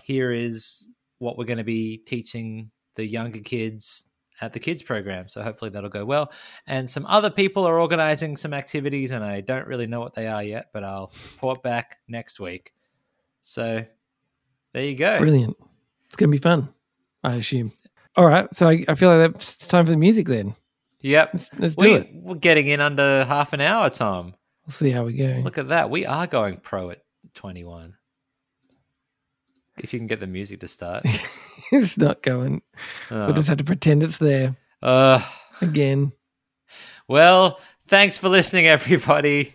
here 0.00 0.30
is 0.30 0.88
what 1.18 1.36
we're 1.36 1.44
going 1.44 1.58
to 1.58 1.64
be 1.64 1.98
teaching 1.98 2.70
the 2.94 3.06
younger 3.06 3.40
kids 3.40 4.04
at 4.40 4.52
the 4.52 4.58
kids 4.60 4.82
program. 4.82 5.28
So 5.28 5.42
hopefully 5.42 5.70
that'll 5.70 5.90
go 5.90 6.04
well. 6.04 6.32
And 6.66 6.90
some 6.90 7.06
other 7.06 7.30
people 7.30 7.64
are 7.66 7.78
organizing 7.80 8.36
some 8.36 8.54
activities, 8.54 9.10
and 9.10 9.22
I 9.24 9.40
don't 9.40 9.66
really 9.66 9.86
know 9.86 10.00
what 10.00 10.14
they 10.14 10.26
are 10.26 10.42
yet, 10.42 10.70
but 10.72 10.84
I'll 10.84 11.12
report 11.34 11.62
back 11.62 11.98
next 12.08 12.40
week. 12.40 12.72
So 13.42 13.84
there 14.72 14.84
you 14.84 14.94
go. 14.96 15.18
Brilliant. 15.18 15.56
It's 16.06 16.16
gonna 16.16 16.32
be 16.32 16.38
fun, 16.38 16.72
I 17.22 17.36
assume. 17.36 17.72
All 18.16 18.26
right, 18.26 18.52
so 18.54 18.68
I, 18.68 18.84
I 18.88 18.94
feel 18.94 19.16
like 19.16 19.32
that's 19.32 19.56
time 19.56 19.84
for 19.86 19.90
the 19.90 19.96
music. 19.96 20.26
Then 20.26 20.54
Yep. 21.00 21.30
let's, 21.32 21.50
let's 21.58 21.76
do 21.76 21.84
We, 21.86 21.94
it. 21.94 22.10
we're 22.14 22.34
getting 22.36 22.66
in 22.68 22.80
under 22.80 23.24
half 23.24 23.52
an 23.52 23.60
hour, 23.60 23.88
Tom. 23.90 24.34
We'll 24.66 24.72
see 24.72 24.90
how 24.90 25.04
we 25.04 25.14
go. 25.14 25.40
Look 25.42 25.58
at 25.58 25.68
that. 25.68 25.90
We 25.90 26.06
are 26.06 26.26
going 26.26 26.58
pro 26.58 26.90
at 26.90 26.98
21. 27.34 27.94
If 29.82 29.92
you 29.92 29.98
can 29.98 30.06
get 30.06 30.20
the 30.20 30.26
music 30.26 30.60
to 30.60 30.68
start. 30.68 31.02
it's 31.72 31.98
not 31.98 32.22
going. 32.22 32.62
Oh. 33.10 33.26
We'll 33.26 33.34
just 33.34 33.48
have 33.48 33.58
to 33.58 33.64
pretend 33.64 34.02
it's 34.02 34.18
there 34.18 34.56
Uh, 34.80 35.20
again. 35.60 36.12
well, 37.08 37.60
thanks 37.88 38.16
for 38.16 38.28
listening, 38.28 38.66
everybody. 38.66 39.54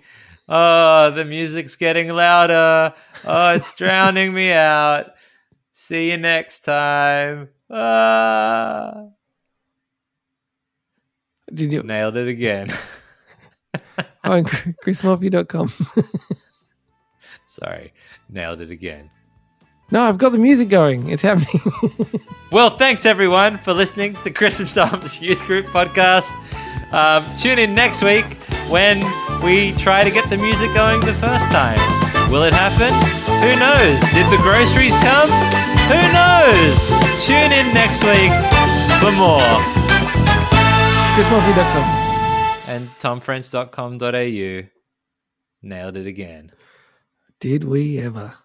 Oh, 0.50 1.10
the 1.12 1.26
music's 1.26 1.76
getting 1.76 2.10
louder. 2.10 2.94
Oh, 3.26 3.54
it's 3.54 3.74
drowning 3.74 4.34
me 4.34 4.52
out. 4.52 5.14
See 5.74 6.12
you 6.12 6.18
next 6.18 6.62
time. 6.62 7.50
Ah. 7.70 9.06
Did 11.54 11.72
you? 11.74 11.84
Nailed 11.84 12.18
it 12.18 12.28
again. 12.28 12.74
And 14.24 14.46
chrismorphew.com. 14.84 15.72
Sorry, 17.48 17.94
nailed 18.30 18.60
it 18.62 18.70
again. 18.72 19.10
No, 19.90 20.02
I've 20.04 20.18
got 20.18 20.32
the 20.34 20.38
music 20.38 20.70
going. 20.70 21.10
It's 21.10 21.22
happening. 21.24 21.62
Well, 22.50 22.78
thanks 22.78 23.06
everyone 23.06 23.58
for 23.58 23.74
listening 23.74 24.16
to 24.24 24.32
Chris 24.32 24.62
and 24.62 24.70
Tom's 24.70 25.22
Youth 25.22 25.44
Group 25.44 25.66
podcast. 25.66 26.32
Um, 26.94 27.26
tune 27.36 27.60
in 27.60 27.76
next 27.76 28.02
week 28.02 28.24
when 28.72 29.04
we 29.44 29.74
try 29.74 30.06
to 30.06 30.10
get 30.10 30.30
the 30.30 30.38
music 30.38 30.74
going 30.74 31.02
the 31.02 31.12
first 31.16 31.52
time. 31.52 31.78
Will 32.32 32.44
it 32.44 32.54
happen? 32.54 32.94
Who 33.44 33.52
knows? 33.60 34.00
Did 34.16 34.32
the 34.32 34.40
groceries 34.42 34.96
come? 35.04 35.28
Who 35.92 36.00
knows? 36.16 36.78
Tune 37.28 37.52
in 37.52 37.68
next 37.74 38.00
week 38.08 38.32
for 39.04 39.12
more. 39.12 39.44
chrismorphew.com. 41.20 41.84
And 42.70 42.90
tomfrench.com.au. 42.98 44.70
Nailed 45.64 45.98
it 45.98 46.08
again. 46.08 46.54
Did 47.42 47.66
we 47.66 48.00
ever? 48.00 48.36